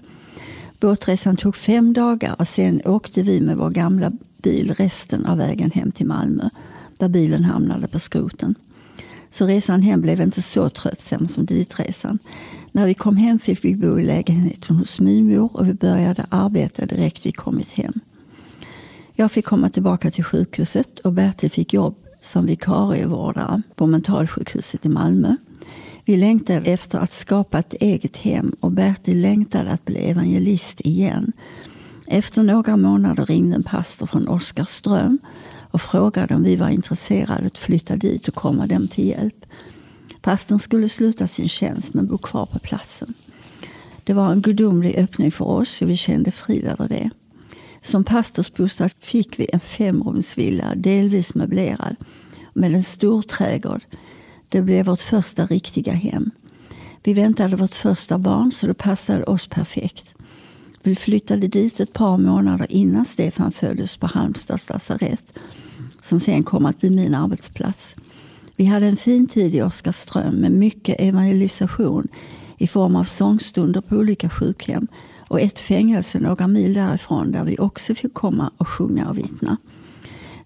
Båtresan 0.80 1.38
tog 1.38 1.56
fem 1.56 1.94
dagar 1.94 2.36
och 2.40 2.48
sen 2.48 2.82
åkte 2.86 3.22
vi 3.22 3.42
med 3.42 3.58
vår 3.58 3.70
gamla 3.70 4.12
bil 4.44 4.74
resten 4.78 5.26
av 5.26 5.38
vägen 5.38 5.72
hem 5.72 5.92
till 5.92 6.08
Malmö 6.08 6.50
där 6.98 7.10
bilen 7.10 7.44
hamnade 7.44 7.88
på 7.88 8.00
skroten. 8.00 8.56
Så 9.30 9.46
resan 9.46 9.82
hem 9.82 10.02
blev 10.02 10.22
inte 10.22 10.42
så 10.42 10.70
tröttsam 10.70 11.28
som 11.28 11.46
ditresan. 11.46 12.20
När 12.72 12.86
vi 12.86 12.94
kom 12.94 13.18
hem 13.18 13.40
fick 13.40 13.66
vi 13.66 13.76
bo 13.76 14.00
i 14.00 14.04
lägenheten 14.04 14.76
hos 14.76 15.00
min 15.00 15.28
mor 15.28 15.56
och 15.58 15.68
vi 15.68 15.74
började 15.74 16.26
arbeta 16.30 16.86
direkt 16.86 17.26
vi 17.26 17.32
kommit 17.32 17.70
hem. 17.70 17.94
Jag 19.14 19.32
fick 19.32 19.46
komma 19.46 19.70
tillbaka 19.70 20.12
till 20.12 20.24
sjukhuset 20.24 21.00
och 21.00 21.14
Bertil 21.14 21.52
fick 21.52 21.74
jobb 21.74 21.96
som 22.22 22.46
vikarievårdare 22.46 23.62
på 23.76 23.88
mentalsjukhuset 23.88 24.86
i 24.86 24.90
Malmö. 24.90 25.36
Vi 26.10 26.18
längtade 26.18 26.72
efter 26.72 27.00
att 27.00 27.14
skapa 27.14 27.60
ett 27.60 27.74
eget 27.74 28.18
hem 28.18 28.56
och 28.60 28.72
Bertil 28.72 29.22
längtade 29.22 29.72
att 29.72 29.86
bli 29.86 29.98
evangelist 29.98 30.82
igen. 30.82 31.32
Efter 32.08 32.44
några 32.44 32.78
månader 32.78 33.26
ringde 33.26 33.56
en 33.56 33.64
pastor 33.64 34.06
från 34.06 34.28
Oskarström 34.28 35.20
och 35.72 35.82
frågade 35.82 36.36
om 36.36 36.44
vi 36.44 36.56
var 36.56 36.70
intresserade 36.70 37.46
att 37.46 37.58
flytta 37.58 37.96
dit 37.96 38.28
och 38.28 38.36
komma 38.36 38.68
dem 38.68 38.88
till 38.88 39.08
hjälp. 39.08 39.46
Pastorn 40.22 40.60
skulle 40.60 40.90
sluta 40.90 41.28
sin 41.28 41.50
tjänst 41.50 41.94
men 41.94 42.08
bo 42.08 42.18
kvar 42.18 42.46
på 42.46 42.60
platsen. 42.60 43.14
Det 44.04 44.14
var 44.14 44.32
en 44.32 44.42
gudomlig 44.42 44.96
öppning 44.96 45.32
för 45.32 45.46
oss 45.46 45.82
och 45.82 45.90
vi 45.90 45.98
kände 45.98 46.32
frid 46.32 46.66
över 46.66 46.88
det. 46.88 47.10
Som 47.82 48.04
pastorsbostad 48.04 48.90
fick 49.00 49.40
vi 49.40 49.48
en 49.54 49.60
femrumsvilla, 49.60 50.76
delvis 50.76 51.36
möblerad, 51.36 51.96
med 52.54 52.76
en 52.76 52.84
stor 52.84 53.22
trädgård. 53.22 53.82
Det 54.50 54.62
blev 54.62 54.86
vårt 54.86 55.02
första 55.02 55.46
riktiga 55.46 55.94
hem. 55.94 56.32
Vi 57.04 57.14
väntade 57.14 57.56
vårt 57.56 57.76
första 57.76 58.18
barn 58.18 58.52
så 58.52 58.68
det 58.68 58.74
passade 58.74 59.24
oss 59.24 59.48
perfekt. 59.48 60.16
Vi 60.84 60.96
flyttade 60.96 61.48
dit 61.48 61.80
ett 61.80 61.94
par 61.94 62.18
månader 62.18 62.68
innan 62.70 63.06
Stefan 63.06 63.52
föddes 63.52 63.98
på 63.98 64.08
Halmstads 64.08 64.70
lasarett 64.70 65.40
som 66.02 66.20
sen 66.20 66.44
kom 66.44 66.66
att 66.66 66.80
bli 66.80 66.90
min 66.90 67.16
arbetsplats. 67.16 67.96
Vi 68.56 68.66
hade 68.66 68.88
en 68.88 68.98
fin 68.98 69.28
tid 69.28 69.56
i 69.56 69.62
Oskarström 69.62 70.36
med 70.36 70.52
mycket 70.52 70.96
evangelisation 71.00 72.08
i 72.58 72.68
form 72.68 72.96
av 72.96 73.04
sångstunder 73.04 73.82
på 73.82 73.96
olika 73.96 74.30
sjukhem 74.30 74.88
och 75.28 75.42
ett 75.42 75.60
fängelse 75.60 76.20
några 76.20 76.48
mil 76.48 76.74
därifrån 76.74 77.32
där 77.32 77.44
vi 77.44 77.58
också 77.58 77.96
fick 77.96 78.14
komma 78.14 78.52
och 78.58 78.68
sjunga 78.68 79.10
och 79.10 79.18
vittna. 79.18 79.58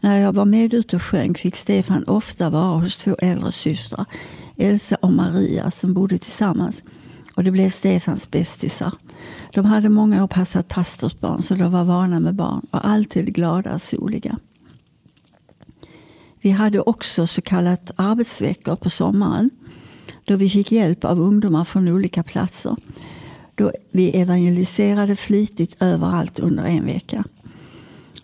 När 0.03 0.19
jag 0.19 0.33
var 0.33 0.45
med 0.45 0.73
ute 0.73 0.95
och 0.95 1.03
sjöng 1.03 1.35
fick 1.35 1.55
Stefan 1.55 2.03
ofta 2.03 2.49
vara 2.49 2.79
hos 2.79 2.97
två 2.97 3.15
äldre 3.19 3.51
systrar, 3.51 4.05
Elsa 4.57 4.95
och 5.01 5.13
Maria, 5.13 5.71
som 5.71 5.93
bodde 5.93 6.17
tillsammans. 6.17 6.83
Och 7.35 7.43
det 7.43 7.51
blev 7.51 7.69
Stefans 7.69 8.31
bästisar. 8.31 8.91
De 9.53 9.65
hade 9.65 9.89
många 9.89 10.23
år 10.23 10.27
passat 10.27 10.67
pastorsbarn 10.67 11.41
så 11.41 11.55
de 11.55 11.71
var 11.71 11.83
vana 11.83 12.19
med 12.19 12.35
barn 12.35 12.61
och 12.71 12.87
alltid 12.87 13.35
glada 13.35 13.73
och 13.73 13.81
soliga. 13.81 14.39
Vi 16.41 16.49
hade 16.49 16.79
också 16.79 17.27
så 17.27 17.41
kallat 17.41 17.91
arbetsveckor 17.95 18.75
på 18.75 18.89
sommaren 18.89 19.49
då 20.25 20.35
vi 20.35 20.49
fick 20.49 20.71
hjälp 20.71 21.05
av 21.05 21.19
ungdomar 21.19 21.63
från 21.63 21.87
olika 21.87 22.23
platser. 22.23 22.75
Då 23.55 23.71
vi 23.91 24.21
evangeliserade 24.21 25.15
flitigt 25.15 25.81
överallt 25.81 26.39
under 26.39 26.63
en 26.63 26.85
vecka. 26.85 27.23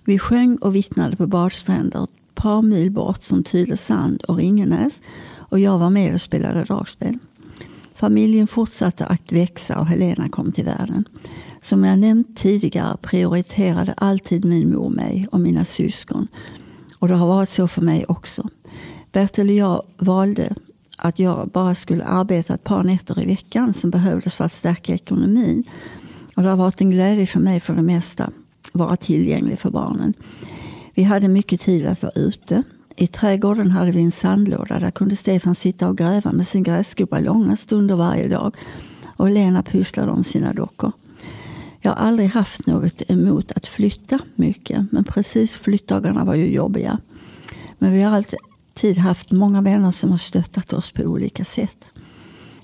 Vi 0.05 0.19
sjöng 0.19 0.55
och 0.55 0.75
vittnade 0.75 1.15
på 1.15 1.27
badstränder 1.27 2.03
ett 2.03 2.35
par 2.35 2.61
mil 2.61 2.91
bort 2.91 3.21
som 3.21 3.43
Tylösand 3.43 4.21
och 4.21 4.37
Ringenäs 4.37 5.01
och 5.37 5.59
jag 5.59 5.79
var 5.79 5.89
med 5.89 6.13
och 6.13 6.21
spelade 6.21 6.63
dragspel. 6.63 7.17
Familjen 7.95 8.47
fortsatte 8.47 9.05
att 9.05 9.31
växa 9.31 9.79
och 9.79 9.87
Helena 9.87 10.29
kom 10.29 10.51
till 10.51 10.65
världen. 10.65 11.05
Som 11.61 11.83
jag 11.83 11.99
nämnt 11.99 12.37
tidigare 12.37 12.97
prioriterade 13.01 13.93
alltid 13.93 14.45
min 14.45 14.71
mor 14.71 14.89
mig 14.89 15.27
och 15.31 15.39
mina 15.39 15.63
syskon. 15.63 16.27
Och 16.99 17.07
det 17.07 17.13
har 17.13 17.27
varit 17.27 17.49
så 17.49 17.67
för 17.67 17.81
mig 17.81 18.05
också. 18.07 18.49
Bertil 19.11 19.49
och 19.49 19.55
jag 19.55 19.83
valde 19.97 20.55
att 20.97 21.19
jag 21.19 21.49
bara 21.49 21.75
skulle 21.75 22.03
arbeta 22.03 22.53
ett 22.53 22.63
par 22.63 22.83
nätter 22.83 23.19
i 23.19 23.25
veckan 23.25 23.73
som 23.73 23.89
behövdes 23.89 24.35
för 24.35 24.43
att 24.43 24.51
stärka 24.51 24.93
ekonomin. 24.93 25.63
Och 26.35 26.43
det 26.43 26.49
har 26.49 26.57
varit 26.57 26.81
en 26.81 26.91
glädje 26.91 27.27
för 27.27 27.39
mig 27.39 27.59
för 27.59 27.73
det 27.73 27.81
mesta 27.81 28.31
vara 28.73 28.95
tillgänglig 28.95 29.59
för 29.59 29.69
barnen. 29.69 30.13
Vi 30.93 31.03
hade 31.03 31.27
mycket 31.27 31.61
tid 31.61 31.87
att 31.87 32.03
vara 32.03 32.13
ute. 32.15 32.63
I 32.95 33.07
trädgården 33.07 33.71
hade 33.71 33.91
vi 33.91 34.01
en 34.01 34.11
sandlåda. 34.11 34.79
Där 34.79 34.91
kunde 34.91 35.15
Stefan 35.15 35.55
sitta 35.55 35.87
och 35.87 35.97
gräva 35.97 36.31
med 36.31 36.47
sin 36.47 36.63
gräskubba 36.63 37.19
långa 37.19 37.55
stunder 37.55 37.95
varje 37.95 38.27
dag. 38.27 38.55
Och 39.17 39.29
Lena 39.29 39.63
pysslade 39.63 40.11
om 40.11 40.23
sina 40.23 40.53
dockor. 40.53 40.91
Jag 41.81 41.91
har 41.91 42.07
aldrig 42.07 42.29
haft 42.29 42.67
något 42.67 43.01
emot 43.07 43.51
att 43.51 43.67
flytta 43.67 44.19
mycket. 44.35 44.91
Men 44.91 45.03
precis 45.03 45.55
flyttdagarna 45.55 46.25
var 46.25 46.35
ju 46.35 46.53
jobbiga. 46.53 46.99
Men 47.77 47.93
vi 47.93 48.01
har 48.01 48.15
alltid 48.15 48.97
haft 48.97 49.31
många 49.31 49.61
vänner 49.61 49.91
som 49.91 50.09
har 50.09 50.17
stöttat 50.17 50.73
oss 50.73 50.91
på 50.91 51.03
olika 51.03 51.43
sätt. 51.43 51.91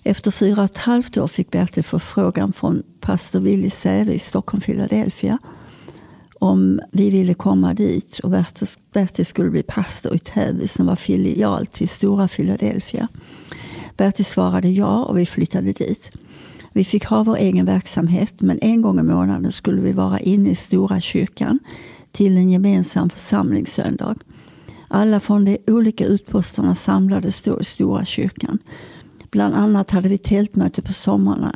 Efter 0.03 0.31
fyra 0.31 0.62
och 0.62 0.65
ett 0.71 0.77
halvt 0.77 1.17
år 1.17 1.27
fick 1.27 1.51
Bertil 1.51 1.84
förfrågan 1.84 2.53
från 2.53 2.84
pastor 2.99 3.39
Willy 3.39 3.69
Säve 3.69 4.13
i 4.13 4.19
Stockholm, 4.19 4.62
Philadelphia 4.62 5.38
om 6.39 6.80
vi 6.91 7.10
ville 7.10 7.34
komma 7.34 7.74
dit 7.74 8.19
och 8.19 8.30
Bertil, 8.30 8.67
Bertil 8.93 9.26
skulle 9.26 9.50
bli 9.50 9.63
pastor 9.63 10.15
i 10.15 10.19
Täby 10.19 10.67
som 10.67 10.86
var 10.86 10.95
filial 10.95 11.65
till 11.65 11.89
Stora 11.89 12.28
Philadelphia. 12.28 13.08
Bertil 13.98 14.26
svarade 14.26 14.69
ja 14.69 15.04
och 15.04 15.17
vi 15.17 15.26
flyttade 15.26 15.71
dit. 15.71 16.12
Vi 16.74 16.84
fick 16.84 17.06
ha 17.06 17.24
vår 17.24 17.38
egen 17.38 17.65
verksamhet 17.65 18.41
men 18.41 18.60
en 18.62 18.82
gång 18.82 19.00
i 19.00 19.04
månaden 19.04 19.52
skulle 19.52 19.82
vi 19.82 19.91
vara 19.91 20.19
inne 20.19 20.50
i 20.50 20.56
Stora 20.56 21.00
kyrkan 21.00 21.60
till 22.12 22.38
en 22.38 22.52
gemensam 22.52 23.10
församlingssöndag. 23.10 24.15
Alla 24.88 25.19
från 25.19 25.45
de 25.45 25.58
olika 25.67 26.06
utposterna 26.06 26.76
samlades 26.76 27.41
då 27.41 27.62
i 27.62 27.63
Stora 27.63 28.06
kyrkan. 28.06 28.60
Bland 29.32 29.56
annat 29.56 29.91
hade 29.91 30.10
vi 30.10 30.17
tältmöte 30.17 30.82
på 30.82 30.93
sommarna 30.93 31.56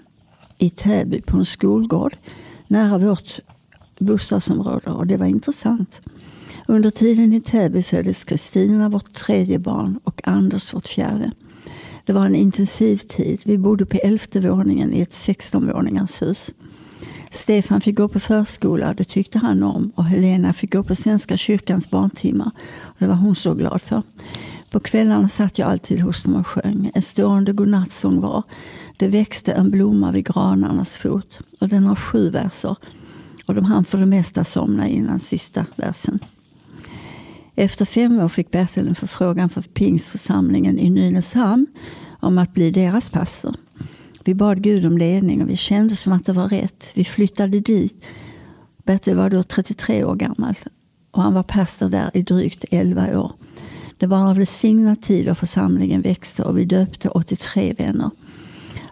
i 0.58 0.70
Täby 0.70 1.22
på 1.22 1.38
en 1.38 1.46
skolgård 1.46 2.16
nära 2.68 2.98
vårt 2.98 3.40
bostadsområde 4.00 4.92
och 4.92 5.08
det 5.08 5.18
var 5.18 5.26
intressant. 5.26 6.02
Under 6.68 6.90
tiden 6.90 7.34
i 7.34 7.42
Täby 7.42 7.84
föddes 7.84 8.24
Kristina, 8.24 8.90
vårt 8.90 9.14
tredje 9.14 9.60
barn, 9.60 10.00
och 10.04 10.28
Anders, 10.28 10.74
vårt 10.74 10.88
fjärde. 10.88 11.32
Det 12.06 12.14
var 12.14 12.26
en 12.26 12.36
intensiv 12.36 12.98
tid. 12.98 13.42
Vi 13.46 13.58
bodde 13.58 13.86
på 13.86 13.98
elfte 13.98 14.40
våningen 14.40 14.94
i 14.94 15.02
ett 15.02 15.14
16-våningars 15.14 16.22
hus. 16.22 16.52
Stefan 17.32 17.82
fick 17.82 17.98
gå 17.98 18.08
på 18.08 18.20
förskola, 18.20 18.94
det 18.94 19.04
tyckte 19.04 19.40
han 19.40 19.64
om. 19.64 19.92
Och 19.96 20.06
Helena 20.06 20.54
fick 20.54 20.74
gå 20.74 20.84
på 20.84 20.96
Svenska 20.96 21.38
kyrkans 21.38 21.90
barntimmar. 21.90 22.52
Och 22.82 22.96
det 23.00 23.08
var 23.08 23.16
hon 23.16 23.36
så 23.36 23.54
glad 23.54 23.82
för. 23.82 24.04
På 24.72 24.80
kvällarna 24.80 25.28
satt 25.28 25.60
jag 25.60 25.70
alltid 25.70 26.02
hos 26.02 26.24
dem 26.24 26.36
och 26.36 26.48
sjöng. 26.48 26.92
En 26.94 27.02
stående 27.02 27.54
godnattsång 27.54 28.22
var 28.22 28.44
Det 28.98 29.08
växte 29.08 29.52
en 29.52 29.72
blomma 29.72 30.12
vid 30.12 30.26
granarnas 30.26 30.98
fot. 30.98 31.40
Och 31.60 31.70
den 31.70 31.84
har 31.84 31.96
sju 31.96 32.30
verser. 32.30 32.76
Och 33.50 33.56
de 33.56 33.66
hann 33.66 33.84
för 33.84 33.98
det 33.98 34.06
mesta 34.06 34.44
somna 34.44 34.88
innan 34.88 35.20
sista 35.20 35.66
versen. 35.76 36.20
Efter 37.56 37.86
fem 37.86 38.20
år 38.20 38.28
fick 38.28 38.52
Bertil 38.52 38.88
en 38.88 38.96
förfrågan 38.96 39.50
från 39.50 39.64
pingstförsamlingen 39.64 40.80
i 40.80 40.90
Nynäshamn 40.90 41.68
om 42.20 42.38
att 42.38 42.54
bli 42.54 42.72
deras 42.72 43.10
pastor. 43.10 43.56
Vi 44.24 44.36
bad 44.36 44.62
Gud 44.62 44.86
om 44.86 44.98
ledning 44.98 45.42
och 45.42 45.50
vi 45.50 45.56
kände 45.56 45.96
som 45.96 46.14
att 46.14 46.26
det 46.26 46.34
var 46.34 46.48
rätt. 46.50 46.92
Vi 46.96 47.04
flyttade 47.04 47.60
dit. 47.60 48.06
Bertil 48.84 49.16
var 49.16 49.30
då 49.30 49.44
33 49.44 50.04
år 50.04 50.16
gammal 50.16 50.56
och 51.12 51.22
han 51.22 51.34
var 51.34 51.44
pastor 51.44 51.90
där 51.90 52.12
i 52.14 52.22
drygt 52.22 52.66
11 52.72 53.20
år. 53.20 53.32
Det 53.98 54.08
var 54.08 54.30
en 54.30 54.34
välsignad 54.34 55.02
tid 55.02 55.30
och 55.30 55.38
församlingen 55.38 56.02
växte 56.02 56.44
och 56.44 56.58
vi 56.58 56.66
döpte 56.66 57.10
83 57.10 57.74
vänner. 57.78 58.10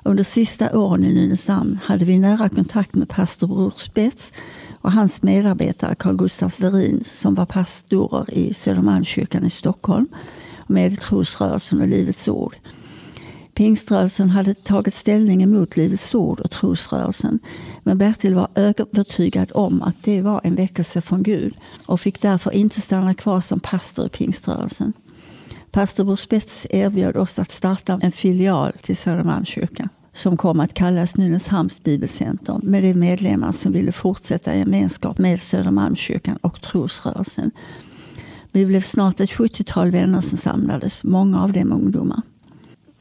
Under 0.07 0.23
sista 0.23 0.77
åren 0.77 1.05
i 1.05 1.13
Nynäshamn 1.13 1.79
hade 1.83 2.05
vi 2.05 2.19
nära 2.19 2.49
kontakt 2.49 2.95
med 2.95 3.09
pastor 3.09 3.47
Bror 3.47 3.73
Spets 3.75 4.33
och 4.81 4.91
hans 4.91 5.23
medarbetare 5.23 5.95
Carl 5.95 6.15
Gustaf 6.15 6.53
Sterin 6.53 7.03
som 7.03 7.35
var 7.35 7.45
pastorer 7.45 8.33
i 8.33 8.53
Södermalmskyrkan 8.53 9.45
i 9.45 9.49
Stockholm 9.49 10.07
med 10.67 10.99
trosrörelsen 10.99 11.81
och 11.81 11.87
Livets 11.87 12.27
Ord. 12.27 12.55
Pingströrelsen 13.53 14.29
hade 14.29 14.53
tagit 14.53 14.93
ställning 14.93 15.43
emot 15.43 15.77
Livets 15.77 16.15
Ord 16.15 16.39
och 16.39 16.51
trosrörelsen. 16.51 17.39
Men 17.83 17.97
Bertil 17.97 18.35
var 18.35 18.47
övertygad 18.55 19.51
om 19.53 19.81
att 19.81 20.03
det 20.03 20.21
var 20.21 20.41
en 20.43 20.55
väckelse 20.55 21.01
från 21.01 21.23
Gud 21.23 21.55
och 21.85 21.99
fick 21.99 22.21
därför 22.21 22.51
inte 22.51 22.81
stanna 22.81 23.13
kvar 23.13 23.41
som 23.41 23.59
pastor 23.59 24.05
i 24.05 24.09
pingströrelsen. 24.09 24.93
Pastor 25.71 26.03
Bror 26.03 26.15
Spets 26.15 26.67
erbjöd 26.69 27.17
oss 27.17 27.39
att 27.39 27.51
starta 27.51 27.99
en 28.01 28.11
filial 28.11 28.71
till 28.81 28.97
Södermalmskyrkan 28.97 29.89
som 30.17 30.37
kom 30.37 30.59
att 30.59 30.73
kallas 30.73 31.17
Nynäshamns 31.17 31.83
bibelcenter 31.83 32.59
med 32.63 32.83
de 32.83 32.93
medlemmar 32.93 33.51
som 33.51 33.71
ville 33.71 33.91
fortsätta 33.91 34.55
i 34.55 34.59
gemenskap 34.59 35.17
med 35.17 35.41
Södermalmskyrkan 35.41 36.37
och 36.37 36.61
trosrörelsen. 36.61 37.51
Vi 38.51 38.65
blev 38.65 38.81
snart 38.81 39.19
ett 39.19 39.29
70-tal 39.29 39.91
vänner 39.91 40.21
som 40.21 40.37
samlades, 40.37 41.03
många 41.03 41.43
av 41.43 41.51
dem 41.51 41.71
ungdomar. 41.71 42.21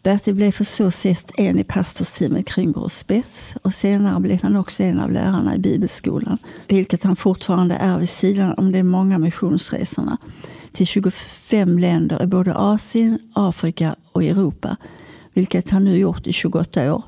Bertil 0.02 0.34
blev 0.34 0.52
för 0.52 0.64
så 0.64 0.90
sätt 0.90 1.32
en 1.36 1.58
i 1.58 1.64
pastorsteamet 1.64 2.46
kring 2.46 2.72
Bror 2.72 2.88
Spets 2.88 3.56
och 3.62 3.74
senare 3.74 4.20
blev 4.20 4.42
han 4.42 4.56
också 4.56 4.82
en 4.82 5.00
av 5.00 5.12
lärarna 5.12 5.54
i 5.54 5.58
bibelskolan, 5.58 6.38
vilket 6.68 7.02
han 7.02 7.16
fortfarande 7.16 7.74
är 7.74 7.98
vid 7.98 8.08
sidan 8.08 8.54
om 8.56 8.72
de 8.72 8.82
många 8.82 9.18
missionsresorna 9.18 10.16
till 10.72 10.86
25 10.86 11.78
länder 11.78 12.22
i 12.22 12.26
både 12.26 12.54
Asien, 12.56 13.18
Afrika 13.32 13.96
och 14.12 14.24
Europa, 14.24 14.76
vilket 15.36 15.70
han 15.70 15.84
nu 15.84 15.98
gjort 15.98 16.26
i 16.26 16.32
28 16.32 16.94
år. 16.94 17.02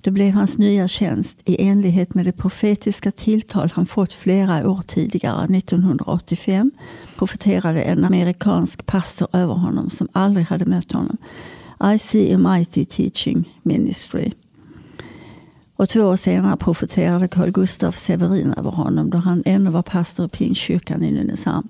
Det 0.00 0.10
blev 0.10 0.32
hans 0.32 0.58
nya 0.58 0.88
tjänst 0.88 1.40
i 1.44 1.66
enlighet 1.66 2.14
med 2.14 2.24
det 2.24 2.32
profetiska 2.32 3.10
tilltal 3.10 3.70
han 3.74 3.86
fått 3.86 4.12
flera 4.12 4.70
år 4.70 4.82
tidigare, 4.86 5.56
1985, 5.56 6.70
profeterade 7.18 7.82
en 7.82 8.04
amerikansk 8.04 8.86
pastor 8.86 9.28
över 9.32 9.54
honom 9.54 9.90
som 9.90 10.08
aldrig 10.12 10.46
hade 10.46 10.64
mött 10.64 10.92
honom. 10.92 11.16
I 11.94 11.98
see 11.98 12.34
a 12.34 12.38
mighty 12.38 12.84
teaching 12.84 13.58
ministry. 13.62 14.32
Och 15.76 15.88
två 15.88 16.00
år 16.00 16.16
senare 16.16 16.56
profeterade 16.56 17.28
Carl 17.28 17.50
Gustaf 17.50 17.96
Severin 17.96 18.54
över 18.56 18.70
honom 18.70 19.10
då 19.10 19.18
han 19.18 19.42
ännu 19.46 19.70
var 19.70 19.82
pastor 19.82 20.26
i 20.26 20.28
Pingstkyrkan 20.28 21.02
i 21.02 21.10
Nynäshamn. 21.10 21.68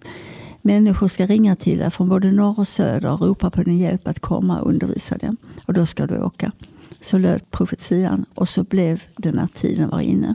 Människor 0.66 1.09
ska 1.09 1.27
ringa 1.27 1.57
till 1.57 1.79
dig 1.79 1.90
från 1.90 2.09
både 2.09 2.33
norr 2.33 2.59
och 2.59 2.68
söder 2.68 3.12
och 3.12 3.20
ropa 3.20 3.50
på 3.50 3.62
din 3.62 3.79
hjälp 3.79 4.09
att 4.09 4.20
komma 4.20 4.61
och 4.61 4.68
undervisa 4.68 5.16
dem. 5.16 5.37
Och 5.66 5.74
då 5.74 5.87
ska 5.87 6.07
du 6.07 6.22
åka. 6.22 6.53
Så 7.00 7.18
löd 7.18 7.50
profetian 7.50 8.24
och 8.35 8.48
så 8.48 8.64
blev 8.64 9.03
det 9.16 9.33
när 9.33 9.46
tiden 9.46 9.88
var 9.88 10.00
inne. 10.00 10.35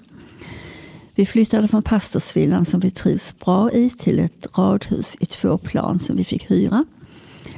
Vi 1.15 1.25
flyttade 1.25 1.67
från 1.67 1.83
pastorsvillan 1.83 2.65
som 2.65 2.79
vi 2.79 2.91
trivs 2.91 3.39
bra 3.39 3.71
i 3.71 3.89
till 3.89 4.19
ett 4.19 4.47
radhus 4.57 5.17
i 5.19 5.25
två 5.25 5.57
plan 5.57 5.99
som 5.99 6.15
vi 6.15 6.23
fick 6.23 6.51
hyra. 6.51 6.85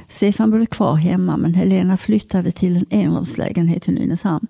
Stefan 0.08 0.50
bodde 0.50 0.66
kvar 0.66 0.94
hemma 0.94 1.36
men 1.36 1.54
Helena 1.54 1.96
flyttade 1.96 2.52
till 2.52 2.76
en 2.76 2.86
enrumslägenhet 2.90 3.88
i 3.88 3.92
Nynäshamn. 3.92 4.46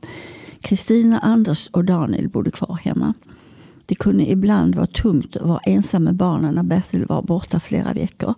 Kristina, 0.61 1.19
Anders 1.19 1.69
och 1.73 1.85
Daniel 1.85 2.29
bodde 2.29 2.51
kvar 2.51 2.79
hemma. 2.83 3.15
Det 3.93 3.97
kunde 3.97 4.31
ibland 4.31 4.75
vara 4.75 4.87
tungt 4.87 5.37
att 5.37 5.47
vara 5.47 5.61
ensam 5.67 6.05
med 6.05 6.15
barnen 6.15 6.55
när 6.55 6.63
Bertil 6.63 7.07
var 7.07 7.23
borta 7.23 7.61
flera 7.61 7.93
veckor. 7.93 8.35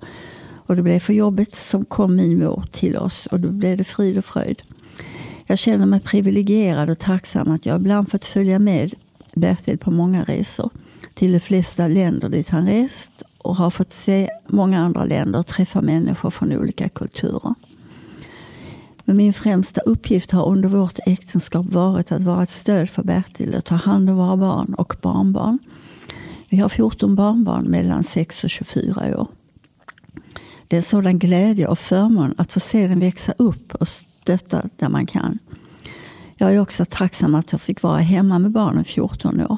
Och 0.67 0.77
det 0.77 0.83
blev 0.83 0.99
för 0.99 1.13
jobbigt 1.13 1.55
som 1.55 1.85
kom 1.85 2.17
min 2.17 2.39
mor 2.39 2.65
till 2.73 2.97
oss 2.97 3.27
och 3.27 3.41
då 3.41 3.49
blev 3.49 3.77
det 3.77 3.85
frid 3.85 4.19
och 4.19 4.25
fröjd. 4.25 4.63
Jag 5.47 5.59
känner 5.59 5.87
mig 5.87 6.01
privilegierad 6.01 6.91
och 6.91 6.99
tacksam 6.99 7.51
att 7.51 7.67
jag 7.67 7.77
ibland 7.77 8.11
fått 8.11 8.25
följa 8.25 8.59
med 8.59 8.95
Bertil 9.35 9.79
på 9.79 9.91
många 9.91 10.25
resor 10.25 10.71
till 11.15 11.33
de 11.33 11.41
flesta 11.41 11.89
länder 11.89 12.29
dit 12.29 12.49
han 12.49 12.67
rest 12.67 13.23
och 13.39 13.57
har 13.57 13.71
fått 13.71 13.93
se 13.93 14.29
många 14.47 14.81
andra 14.81 15.05
länder 15.05 15.39
och 15.39 15.47
träffa 15.47 15.81
människor 15.81 16.31
från 16.31 16.53
olika 16.53 16.89
kulturer. 16.89 17.55
Men 19.05 19.17
min 19.17 19.33
främsta 19.33 19.81
uppgift 19.81 20.31
har 20.31 20.47
under 20.47 20.69
vårt 20.69 20.99
äktenskap 21.07 21.67
varit 21.67 22.13
att 22.13 22.23
vara 22.23 22.43
ett 22.43 22.51
stöd 22.51 22.91
för 22.91 23.03
Bertil 23.03 23.55
och 23.55 23.65
ta 23.65 23.75
hand 23.75 24.11
om 24.11 24.17
våra 24.17 24.37
barn 24.37 24.75
och 24.75 24.97
barnbarn. 25.03 25.59
Vi 26.49 26.57
har 26.57 26.69
14 26.69 27.15
barnbarn 27.15 27.65
mellan 27.65 28.03
6 28.03 28.45
och 28.45 28.51
24 28.51 29.21
år. 29.21 29.29
Det 30.69 30.77
är 30.77 30.79
en 30.79 30.83
sådan 30.83 31.19
glädje 31.19 31.67
och 31.67 31.79
förmån 31.79 32.35
att 32.39 32.53
få 32.53 32.61
se 32.61 32.89
dem 32.89 33.01
växa 33.01 33.33
upp 33.39 33.75
och 33.75 33.89
stötta 33.89 34.63
där 34.77 34.89
man 34.89 35.07
kan. 35.07 35.39
Jag 36.37 36.55
är 36.55 36.61
också 36.61 36.85
tacksam 36.85 37.35
att 37.35 37.53
jag 37.53 37.61
fick 37.61 37.83
vara 37.83 37.99
hemma 37.99 38.39
med 38.39 38.51
barnen 38.51 38.85
14 38.85 39.41
år. 39.41 39.57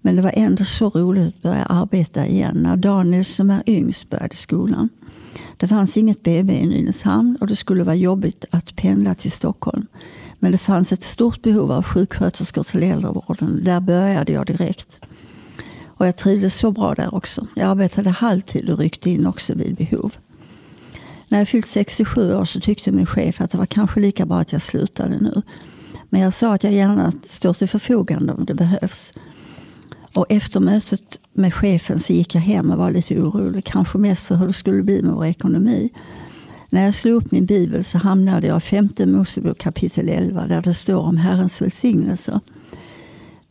Men 0.00 0.16
det 0.16 0.22
var 0.22 0.32
ändå 0.34 0.64
så 0.64 0.88
roligt 0.88 1.36
att 1.36 1.42
börja 1.42 1.64
arbeta 1.64 2.26
igen 2.26 2.56
när 2.56 2.76
Daniel 2.76 3.24
som 3.24 3.50
är 3.50 3.62
yngst 3.66 4.10
började 4.10 4.36
skolan. 4.36 4.88
Det 5.56 5.68
fanns 5.68 5.96
inget 5.96 6.22
BB 6.22 6.52
i 6.52 6.66
Nynäshamn 6.66 7.36
och 7.40 7.46
det 7.46 7.56
skulle 7.56 7.84
vara 7.84 7.96
jobbigt 7.96 8.44
att 8.50 8.76
pendla 8.76 9.14
till 9.14 9.32
Stockholm. 9.32 9.86
Men 10.38 10.52
det 10.52 10.58
fanns 10.58 10.92
ett 10.92 11.02
stort 11.02 11.42
behov 11.42 11.72
av 11.72 11.82
sjuksköterskor 11.82 12.62
till 12.62 12.82
äldrevården. 12.82 13.64
Där 13.64 13.80
började 13.80 14.32
jag 14.32 14.46
direkt. 14.46 15.00
Och 15.84 16.06
jag 16.06 16.16
trivdes 16.16 16.54
så 16.54 16.70
bra 16.70 16.94
där 16.94 17.14
också. 17.14 17.46
Jag 17.54 17.70
arbetade 17.70 18.10
halvtid 18.10 18.70
och 18.70 18.78
ryckte 18.78 19.10
in 19.10 19.26
också 19.26 19.54
vid 19.54 19.74
behov. 19.76 20.16
När 21.28 21.38
jag 21.38 21.48
fyllt 21.48 21.66
67 21.66 22.34
år 22.34 22.44
så 22.44 22.60
tyckte 22.60 22.92
min 22.92 23.06
chef 23.06 23.40
att 23.40 23.50
det 23.50 23.58
var 23.58 23.66
kanske 23.66 24.00
lika 24.00 24.26
bra 24.26 24.38
att 24.38 24.52
jag 24.52 24.62
slutade 24.62 25.18
nu. 25.20 25.42
Men 26.08 26.20
jag 26.20 26.32
sa 26.32 26.54
att 26.54 26.64
jag 26.64 26.72
gärna 26.72 27.12
står 27.22 27.54
till 27.54 27.68
förfogande 27.68 28.32
om 28.32 28.44
det 28.44 28.54
behövs. 28.54 29.12
Och 30.14 30.26
efter 30.28 30.60
mötet 30.60 31.20
med 31.32 31.54
chefen 31.54 32.00
så 32.00 32.12
gick 32.12 32.34
jag 32.34 32.42
hem 32.42 32.70
och 32.70 32.78
var 32.78 32.90
lite 32.90 33.20
orolig. 33.20 33.64
Kanske 33.64 33.98
mest 33.98 34.26
för 34.26 34.34
hur 34.34 34.46
det 34.46 34.52
skulle 34.52 34.82
bli 34.82 35.02
med 35.02 35.14
vår 35.14 35.26
ekonomi. 35.26 35.90
När 36.70 36.84
jag 36.84 36.94
slog 36.94 37.14
upp 37.14 37.32
min 37.32 37.46
bibel 37.46 37.84
så 37.84 37.98
hamnade 37.98 38.46
jag 38.46 38.56
i 38.56 38.60
femte 38.60 39.06
Mosebok 39.06 39.58
kapitel 39.58 40.08
11 40.08 40.46
där 40.46 40.62
det 40.62 40.74
står 40.74 41.00
om 41.00 41.16
Herrens 41.16 41.62
välsignelser. 41.62 42.40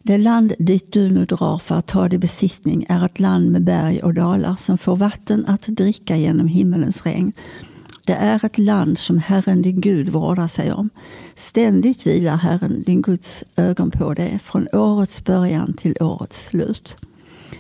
Det 0.04 0.18
land 0.18 0.54
dit 0.60 0.94
du 0.94 1.10
nu 1.10 1.26
drar 1.26 1.58
för 1.58 1.76
att 1.76 1.88
ta 1.88 2.08
det 2.08 2.18
besittning 2.18 2.86
är 2.90 3.06
ett 3.06 3.20
land 3.20 3.52
med 3.52 3.64
berg 3.64 4.04
och 4.04 4.14
dalar 4.14 4.56
som 4.56 4.78
får 4.78 4.96
vatten 4.96 5.46
att 5.46 5.62
dricka 5.62 6.18
genom 6.18 6.48
himmelens 6.48 7.06
regn. 7.06 7.34
Det 8.06 8.14
är 8.14 8.46
ett 8.46 8.58
land 8.58 8.98
som 8.98 9.18
Herren 9.18 9.62
din 9.62 9.82
Gud 9.82 10.10
vårdar 10.10 10.48
sig 10.48 10.74
om. 10.74 10.90
Ständigt 11.36 12.08
vilar 12.08 12.38
Herren 12.38 12.84
din 12.84 13.02
Guds 13.02 13.44
ögon 13.56 13.92
på 13.92 14.14
dig 14.14 14.40
från 14.40 14.68
årets 14.74 15.24
början 15.24 15.74
till 15.74 15.96
årets 16.00 16.48
slut. 16.48 16.98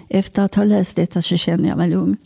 Efter 0.09 0.43
att 0.43 0.55
ha 0.55 0.63
läst 0.63 0.95
detta 0.95 1.21
så 1.21 1.37
kände 1.37 1.67
jag 1.67 1.77
mig 1.77 1.89
lugn. 1.89 2.17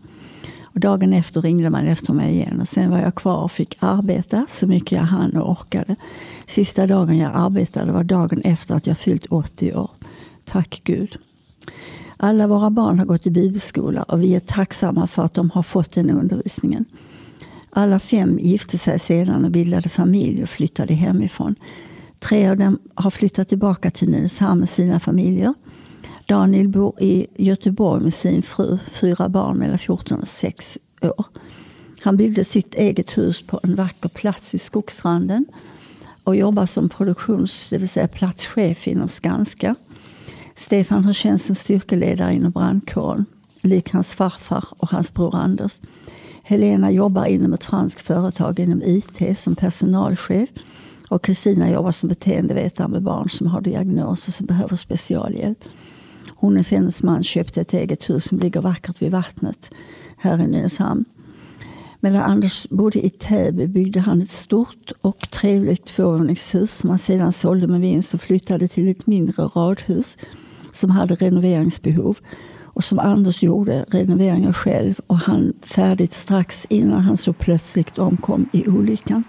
Och 0.61 0.79
dagen 0.79 1.13
efter 1.13 1.41
ringde 1.41 1.69
man 1.69 1.87
efter 1.87 2.13
mig 2.13 2.33
igen 2.33 2.61
och 2.61 2.67
sen 2.67 2.91
var 2.91 2.99
jag 2.99 3.15
kvar 3.15 3.37
och 3.37 3.51
fick 3.51 3.77
arbeta 3.79 4.45
så 4.49 4.67
mycket 4.67 4.91
jag 4.91 5.01
hann 5.01 5.37
och 5.37 5.51
orkade. 5.51 5.95
Sista 6.45 6.87
dagen 6.87 7.17
jag 7.17 7.31
arbetade 7.35 7.91
var 7.91 8.03
dagen 8.03 8.41
efter 8.41 8.75
att 8.75 8.87
jag 8.87 8.97
fyllt 8.97 9.25
80 9.25 9.73
år. 9.73 9.89
Tack 10.45 10.81
Gud. 10.83 11.17
Alla 12.17 12.47
våra 12.47 12.69
barn 12.69 12.99
har 12.99 13.05
gått 13.05 13.25
i 13.25 13.31
bibelskola 13.31 14.03
och 14.03 14.23
vi 14.23 14.35
är 14.35 14.39
tacksamma 14.39 15.07
för 15.07 15.23
att 15.23 15.33
de 15.33 15.49
har 15.49 15.63
fått 15.63 15.91
den 15.91 16.09
undervisningen. 16.09 16.85
Alla 17.69 17.99
fem 17.99 18.39
gifte 18.39 18.77
sig 18.77 18.99
sedan 18.99 19.45
och 19.45 19.51
bildade 19.51 19.89
familj 19.89 20.43
och 20.43 20.49
flyttade 20.49 20.93
hemifrån. 20.93 21.55
Tre 22.19 22.49
av 22.49 22.57
dem 22.57 22.79
har 22.95 23.09
flyttat 23.09 23.49
tillbaka 23.49 23.91
till 23.91 24.09
Nynäshamn 24.09 24.59
med 24.59 24.69
sina 24.69 24.99
familjer. 24.99 25.53
Daniel 26.27 26.67
bor 26.67 26.93
i 26.99 27.27
Göteborg 27.35 28.03
med 28.03 28.13
sin 28.13 28.41
fru, 28.41 28.77
fyra 28.91 29.29
barn 29.29 29.57
mellan 29.57 29.77
14 29.77 30.19
och 30.19 30.27
6 30.27 30.77
år. 31.01 31.25
Han 32.01 32.17
byggde 32.17 32.43
sitt 32.43 32.75
eget 32.75 33.17
hus 33.17 33.41
på 33.47 33.59
en 33.63 33.75
vacker 33.75 34.09
plats 34.09 34.55
i 34.55 34.57
Skogsstranden 34.57 35.45
och 36.23 36.35
jobbar 36.35 36.65
som 36.65 36.89
produktions, 36.89 37.69
det 37.69 37.77
vill 37.77 37.89
säga 37.89 38.07
platschef 38.07 38.87
inom 38.87 39.07
Skanska. 39.07 39.75
Stefan 40.55 41.05
har 41.05 41.13
tjänst 41.13 41.45
som 41.45 41.55
styrkeledare 41.55 42.33
inom 42.33 42.51
brandkåren, 42.51 43.25
lik 43.61 43.91
hans 43.91 44.15
farfar 44.15 44.65
och 44.69 44.89
hans 44.89 45.13
bror 45.13 45.35
Anders. 45.35 45.81
Helena 46.43 46.91
jobbar 46.91 47.25
inom 47.25 47.53
ett 47.53 47.63
franskt 47.63 48.01
företag 48.01 48.59
inom 48.59 48.81
IT 48.83 49.39
som 49.39 49.55
personalchef. 49.55 50.49
Och 51.09 51.23
Kristina 51.23 51.71
jobbar 51.71 51.91
som 51.91 52.09
beteendevetare 52.09 52.87
med 52.87 53.03
barn 53.03 53.29
som 53.29 53.47
har 53.47 53.61
diagnoser 53.61 54.31
som 54.31 54.45
behöver 54.45 54.75
specialhjälp. 54.75 55.63
Hon 56.35 56.57
och 56.57 56.65
hennes 56.65 57.03
man 57.03 57.23
köpte 57.23 57.61
ett 57.61 57.73
eget 57.73 58.09
hus 58.09 58.23
som 58.23 58.39
ligger 58.39 58.61
vackert 58.61 59.01
vid 59.01 59.11
vattnet 59.11 59.71
här 60.17 60.41
i 60.41 60.47
Nynäshamn. 60.47 61.05
Medan 61.99 62.21
Anders 62.21 62.69
bodde 62.69 63.05
i 63.05 63.09
Täby 63.09 63.67
byggde 63.67 63.99
han 63.99 64.21
ett 64.21 64.29
stort 64.29 64.91
och 65.01 65.29
trevligt 65.31 65.85
tvåvåningshus 65.85 66.77
som 66.77 66.89
han 66.89 66.99
sedan 66.99 67.31
sålde 67.31 67.67
med 67.67 67.81
vinst 67.81 68.13
och 68.13 68.21
flyttade 68.21 68.67
till 68.67 68.87
ett 68.87 69.07
mindre 69.07 69.43
radhus 69.43 70.17
som 70.71 70.89
hade 70.89 71.15
renoveringsbehov 71.15 72.17
och 72.75 72.83
som 72.83 72.99
Anders 72.99 73.43
gjorde 73.43 73.85
renoveringen 73.87 74.53
själv 74.53 74.99
och 75.07 75.17
han 75.17 75.53
färdigt 75.61 76.13
strax 76.13 76.65
innan 76.69 77.01
han 77.01 77.17
så 77.17 77.33
plötsligt 77.33 77.97
omkom 77.97 78.49
i 78.51 78.67
olyckan. 78.67 79.23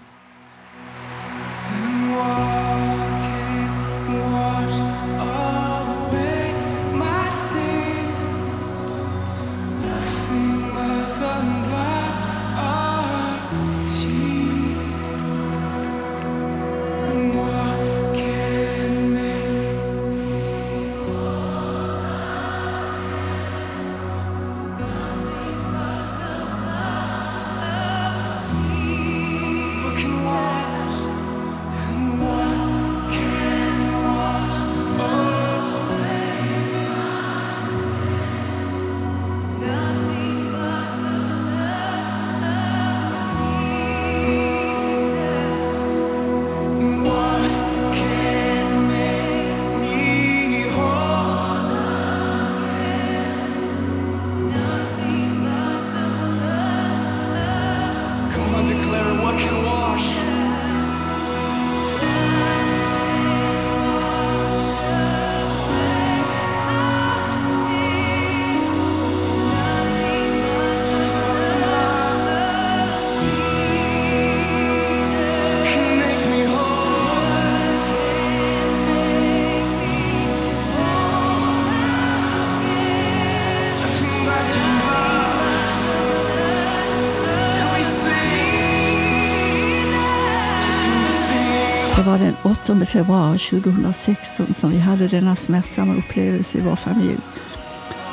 Februari 92.87 93.37
2016 93.37 94.53
som 94.53 94.71
vi 94.71 94.77
hade 94.77 95.07
denna 95.07 95.35
smärtsamma 95.35 95.95
upplevelse 95.95 96.57
i 96.57 96.61
vår 96.61 96.75
familj. 96.75 97.19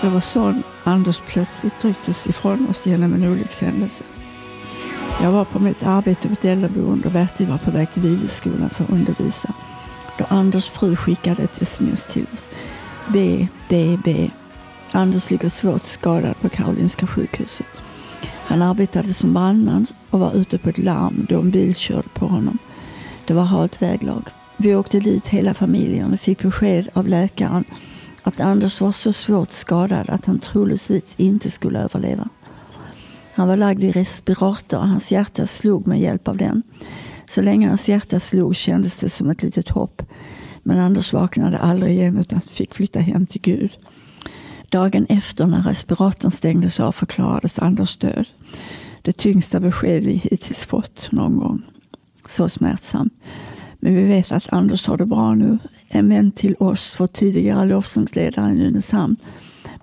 Det 0.00 0.08
var 0.08 0.20
så 0.20 0.54
Anders 0.84 1.20
plötsligt 1.26 1.84
rycktes 1.84 2.26
ifrån 2.26 2.68
oss 2.70 2.86
genom 2.86 3.14
en 3.14 3.24
olyckshändelse. 3.24 4.04
Jag 5.22 5.32
var 5.32 5.44
på 5.44 5.58
mitt 5.58 5.82
arbete 5.82 6.28
på 6.28 6.32
ett 6.32 6.44
äldreboende 6.44 7.06
och 7.06 7.12
Bertil 7.12 7.46
var 7.46 7.58
på 7.58 7.70
väg 7.70 7.90
till 7.92 8.02
bibelskolan 8.02 8.70
för 8.70 8.84
att 8.84 8.90
undervisa. 8.90 9.54
Då 10.18 10.24
Anders 10.28 10.68
fru 10.68 10.96
skickade 10.96 11.42
ett 11.42 11.62
sms 11.62 12.06
till 12.06 12.26
oss. 12.34 12.50
B, 13.08 13.48
B, 13.68 13.98
B. 14.04 14.30
Anders 14.92 15.30
ligger 15.30 15.48
svårt 15.48 15.84
skadad 15.84 16.40
på 16.40 16.48
Karolinska 16.48 17.06
sjukhuset. 17.06 17.70
Han 18.46 18.62
arbetade 18.62 19.14
som 19.14 19.34
brandman 19.34 19.86
och 20.10 20.20
var 20.20 20.34
ute 20.34 20.58
på 20.58 20.68
ett 20.68 20.78
larm 20.78 21.26
då 21.28 21.40
en 21.40 21.50
bil 21.50 21.74
körde 21.74 22.08
på 22.14 22.26
honom. 22.26 22.58
Det 23.26 23.34
var 23.34 23.44
halt 23.44 23.82
väglag. 23.82 24.22
Vi 24.56 24.74
åkte 24.74 25.00
dit 25.00 25.28
hela 25.28 25.54
familjen 25.54 26.12
och 26.12 26.20
fick 26.20 26.42
besked 26.42 26.88
av 26.92 27.08
läkaren 27.08 27.64
att 28.22 28.40
Anders 28.40 28.80
var 28.80 28.92
så 28.92 29.12
svårt 29.12 29.50
skadad 29.50 30.10
att 30.10 30.24
han 30.24 30.38
troligtvis 30.38 31.14
inte 31.16 31.50
skulle 31.50 31.78
överleva. 31.78 32.28
Han 33.34 33.48
var 33.48 33.56
lagd 33.56 33.84
i 33.84 33.90
respirator 33.90 34.78
och 34.78 34.88
hans 34.88 35.12
hjärta 35.12 35.46
slog 35.46 35.86
med 35.86 36.00
hjälp 36.00 36.28
av 36.28 36.36
den. 36.36 36.62
Så 37.26 37.42
länge 37.42 37.68
hans 37.68 37.88
hjärta 37.88 38.20
slog 38.20 38.56
kändes 38.56 38.98
det 38.98 39.08
som 39.08 39.30
ett 39.30 39.42
litet 39.42 39.68
hopp. 39.68 40.02
Men 40.62 40.78
Anders 40.78 41.12
vaknade 41.12 41.58
aldrig 41.58 41.92
igen 41.92 42.18
utan 42.18 42.40
fick 42.40 42.74
flytta 42.74 43.00
hem 43.00 43.26
till 43.26 43.40
Gud. 43.40 43.72
Dagen 44.68 45.06
efter 45.08 45.46
när 45.46 45.62
respiratorn 45.62 46.30
stängdes 46.30 46.80
av 46.80 46.92
förklarades 46.92 47.58
Anders 47.58 47.96
död. 47.96 48.26
Det 49.02 49.12
tyngsta 49.12 49.60
besked 49.60 50.04
vi 50.04 50.12
hittills 50.12 50.64
fått 50.64 51.08
någon 51.12 51.38
gång. 51.38 51.62
Så 52.26 52.48
smärtsamt. 52.48 53.12
Men 53.84 53.94
vi 53.94 54.04
vet 54.04 54.32
att 54.32 54.52
Anders 54.52 54.86
har 54.86 54.96
det 54.96 55.06
bra 55.06 55.34
nu. 55.34 55.58
En 55.88 56.08
vän 56.08 56.32
till 56.32 56.54
oss, 56.58 56.96
vår 56.98 57.06
tidigare 57.06 57.64
lovsångsledare 57.64 58.50
i 58.50 58.54
Nynäshamn, 58.54 59.16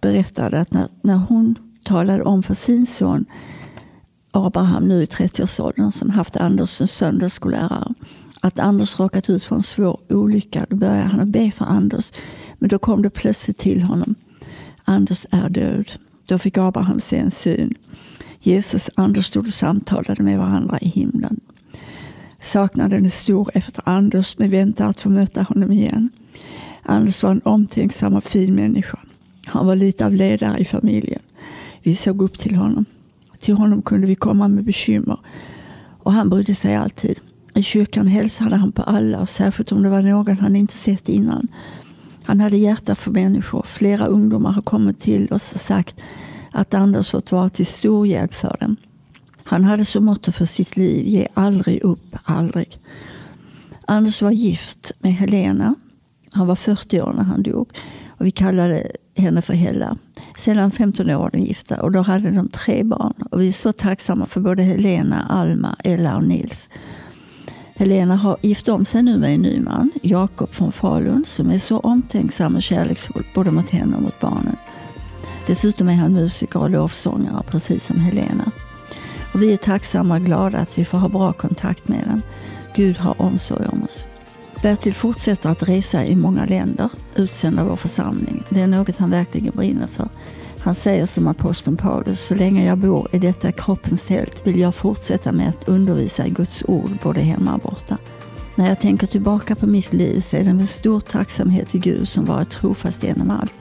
berättade 0.02 0.60
att 0.60 0.74
när, 0.74 0.88
när 1.02 1.16
hon 1.16 1.56
talade 1.86 2.24
om 2.24 2.44
för 2.44 2.54
sin 2.54 2.86
son 2.86 3.26
Abraham, 4.32 4.84
nu 4.84 5.04
i 5.04 5.06
30-årsåldern, 5.06 5.92
som 5.92 6.10
haft 6.10 6.38
Anders 6.38 6.70
som 6.70 6.88
söndagsskollärare, 6.88 7.94
att 8.40 8.60
Anders 8.60 9.00
råkat 9.00 9.30
ut 9.30 9.44
för 9.44 9.56
en 9.56 9.64
svår 9.64 10.00
olycka. 10.10 10.66
Då 10.70 10.76
började 10.76 11.10
han 11.10 11.20
att 11.20 11.28
be 11.28 11.52
för 11.52 11.66
Anders. 11.66 12.12
Men 12.60 12.70
då 12.70 12.80
kom 12.80 13.02
det 13.02 13.10
plötsligt 13.10 13.58
till 13.58 13.82
honom. 13.82 14.16
Anders 14.84 15.26
är 15.32 15.50
död. 15.50 15.92
Då 16.26 16.38
fick 16.38 16.58
Abraham 16.58 17.00
se 17.00 17.18
en 17.18 17.32
syn. 17.32 17.76
Jesus 18.40 18.88
och 18.88 19.04
Anders 19.04 19.26
stod 19.26 19.48
och 19.48 19.54
samtalade 19.54 20.24
med 20.24 20.38
varandra 20.38 20.78
i 20.82 20.88
himlen. 20.88 21.40
Saknaden 22.42 23.06
är 23.06 23.10
stor 23.10 23.52
efter 23.54 23.84
Anders, 23.86 24.38
men 24.38 24.50
väntar 24.50 24.90
att 24.90 25.02
få 25.02 25.10
möta 25.10 25.44
honom 25.44 25.72
igen. 25.72 26.10
Anders 26.84 27.24
var 27.24 27.32
en 27.32 27.42
omtänksam 27.46 28.14
och 28.14 28.24
fin 28.24 28.56
människa. 28.56 29.00
Han 29.46 29.68
var 29.68 29.76
lite 29.76 30.06
av 30.06 30.14
ledare 30.14 30.58
i 30.58 30.66
familjen. 30.66 31.22
Vi 31.84 31.96
såg 31.96 32.22
upp 32.22 32.40
till 32.40 32.56
honom. 32.56 32.86
Till 33.40 33.54
honom 33.54 33.82
kunde 33.82 34.08
vi 34.08 34.16
komma 34.16 34.48
med 34.48 34.64
bekymmer. 34.64 35.20
Och 36.04 36.14
han 36.14 36.30
brydde 36.30 36.56
sig 36.56 36.76
alltid. 36.76 37.20
I 37.56 37.64
kyrkan 37.64 38.08
hälsade 38.08 38.56
han 38.56 38.72
på 38.72 38.84
alla, 38.84 39.26
särskilt 39.26 39.72
om 39.72 39.84
det 39.84 39.90
var 39.90 40.02
någon 40.02 40.40
han 40.40 40.56
inte 40.56 40.74
sett 40.74 41.10
innan. 41.10 41.48
Han 42.24 42.40
hade 42.40 42.58
hjärta 42.58 42.96
för 42.96 43.12
människor. 43.12 43.64
Flera 43.68 44.06
ungdomar 44.06 44.52
har 44.52 44.62
kommit 44.62 45.00
till 45.00 45.34
oss 45.34 45.54
och 45.54 45.60
sagt 45.60 46.04
att 46.52 46.74
Anders 46.74 47.12
fått 47.12 47.32
vara 47.32 47.50
till 47.50 47.66
stor 47.66 48.08
hjälp 48.08 48.34
för 48.34 48.58
dem. 48.60 48.76
Han 49.44 49.64
hade 49.64 49.86
som 49.86 50.06
motto 50.06 50.32
för 50.32 50.46
sitt 50.46 50.78
liv, 50.78 51.08
ge 51.08 51.28
aldrig 51.34 51.82
upp, 51.84 52.16
aldrig. 52.24 52.80
Anders 53.88 54.22
var 54.22 54.32
gift 54.32 54.92
med 55.00 55.14
Helena. 55.14 55.76
Han 56.32 56.48
var 56.48 56.56
40 56.56 57.02
år 57.02 57.14
när 57.14 57.24
han 57.24 57.44
dog. 57.44 57.70
Och 58.08 58.26
vi 58.26 58.32
kallade 58.32 58.92
henne 59.16 59.42
för 59.42 59.54
Hella. 59.54 59.98
Sedan 60.38 60.72
15 60.72 61.10
år 61.10 61.18
var 61.18 61.30
de 61.30 61.40
gifta 61.40 61.82
och 61.82 61.92
då 61.92 62.02
hade 62.02 62.32
de 62.32 62.50
tre 62.50 62.84
barn. 62.84 63.14
Och 63.32 63.42
vi 63.42 63.48
är 63.48 63.52
så 63.52 63.74
tacksamma 63.74 64.26
för 64.26 64.42
både 64.42 64.64
Helena, 64.64 65.26
Alma, 65.30 65.76
Ella 65.84 66.16
och 66.16 66.24
Nils. 66.24 66.70
Helena 67.76 68.16
har 68.16 68.38
gift 68.42 68.70
om 68.70 68.86
sig 68.86 69.04
nu 69.04 69.18
med 69.18 69.36
en 69.36 69.42
ny 69.42 69.60
man, 69.60 69.92
Jakob 70.02 70.50
från 70.50 70.72
Falun, 70.72 71.26
som 71.26 71.50
är 71.50 71.58
så 71.58 71.80
omtänksam 71.80 72.56
och 72.56 72.62
kärleksfull 72.62 73.26
både 73.36 73.52
mot 73.52 73.70
henne 73.70 73.96
och 73.96 74.02
mot 74.02 74.20
barnen. 74.20 74.56
Dessutom 75.48 75.90
är 75.90 75.94
han 75.96 76.14
musiker 76.14 76.60
och 76.60 76.70
lovsångare, 76.70 77.44
precis 77.48 77.86
som 77.86 78.00
Helena. 78.00 78.52
Och 79.34 79.42
vi 79.42 79.54
är 79.54 79.58
tacksamma 79.58 80.16
och 80.16 80.22
glada 80.22 80.58
att 80.58 80.78
vi 80.78 80.86
får 80.86 80.98
ha 80.98 81.10
bra 81.10 81.34
kontakt 81.34 81.88
med 81.88 82.08
dem. 82.08 82.22
Gud 82.76 82.98
har 82.98 83.22
omsorg 83.22 83.66
om 83.72 83.84
oss. 83.84 84.08
Bertil 84.62 84.94
fortsätter 84.94 85.50
att 85.50 85.70
resa 85.70 86.06
i 86.06 86.16
många 86.16 86.46
länder, 86.46 86.90
utsänd 87.16 87.60
av 87.60 87.68
vår 87.68 87.76
församling. 87.76 88.44
Det 88.50 88.62
är 88.62 88.68
något 88.68 88.98
han 88.98 89.10
verkligen 89.10 89.54
brinner 89.56 89.88
för. 89.88 90.10
Han 90.60 90.76
säger 90.76 91.06
som 91.06 91.28
aposteln 91.28 91.78
Paulus, 91.78 92.26
så 92.28 92.36
länge 92.36 92.66
jag 92.66 92.78
bor 92.78 93.08
i 93.12 93.20
detta 93.20 93.52
kroppens 93.52 94.06
tält 94.06 94.48
vill 94.48 94.60
jag 94.60 94.76
fortsätta 94.76 95.32
med 95.32 95.50
att 95.50 95.70
undervisa 95.70 96.26
i 96.26 96.30
Guds 96.30 96.64
ord 96.68 96.98
både 97.04 97.22
hemma 97.22 97.54
och 97.54 97.60
borta. 97.60 97.98
När 98.56 98.70
jag 98.70 98.80
tänker 98.80 99.08
tillbaka 99.08 99.56
på 99.56 99.68
mitt 99.68 99.94
liv 99.94 100.20
så 100.20 100.38
är 100.38 100.44
det 100.44 100.54
med 100.54 100.70
stor 100.70 101.00
tacksamhet 101.00 101.70
till 101.70 101.80
Gud 101.80 102.08
som 102.08 102.26
varit 102.26 102.50
trofast 102.50 103.04
genom 103.04 103.32
allt. 103.32 103.54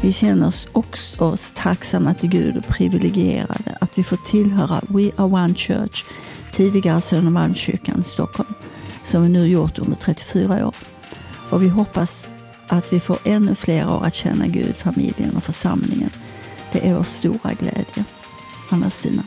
Vi 0.00 0.12
känner 0.12 0.46
oss 0.46 0.66
också 0.72 1.24
oss 1.24 1.52
tacksamma 1.56 2.14
till 2.14 2.28
Gud 2.28 2.56
och 2.56 2.66
privilegierade 2.66 3.78
att 3.80 3.98
vi 3.98 4.04
får 4.04 4.16
tillhöra 4.16 4.80
We 4.88 5.10
Are 5.16 5.26
One 5.26 5.54
Church, 5.54 6.04
tidigare 6.52 7.00
Södermalmskyrkan, 7.00 8.02
Stockholm, 8.02 8.54
som 9.02 9.22
vi 9.22 9.28
nu 9.28 9.46
gjort 9.46 9.78
under 9.78 9.96
34 9.96 10.66
år. 10.66 10.74
Och 11.50 11.62
vi 11.62 11.68
hoppas 11.68 12.26
att 12.68 12.92
vi 12.92 13.00
får 13.00 13.18
ännu 13.24 13.54
fler 13.54 13.90
år 13.90 14.04
att 14.04 14.14
känna 14.14 14.46
Gud, 14.46 14.76
familjen 14.76 15.36
och 15.36 15.42
församlingen. 15.42 16.10
Det 16.72 16.88
är 16.88 16.94
vår 16.94 17.02
stora 17.02 17.52
glädje. 17.52 18.04
Anna-Stina. 18.70 19.22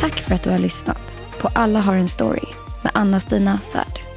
Tack 0.00 0.20
för 0.20 0.34
att 0.34 0.42
du 0.42 0.50
har 0.50 0.58
lyssnat 0.58 1.18
på 1.40 1.48
Alla 1.54 1.80
har 1.80 1.96
en 1.96 2.08
story 2.08 2.46
med 2.82 2.92
Anna-Stina 2.94 3.58
Svärd. 3.62 4.11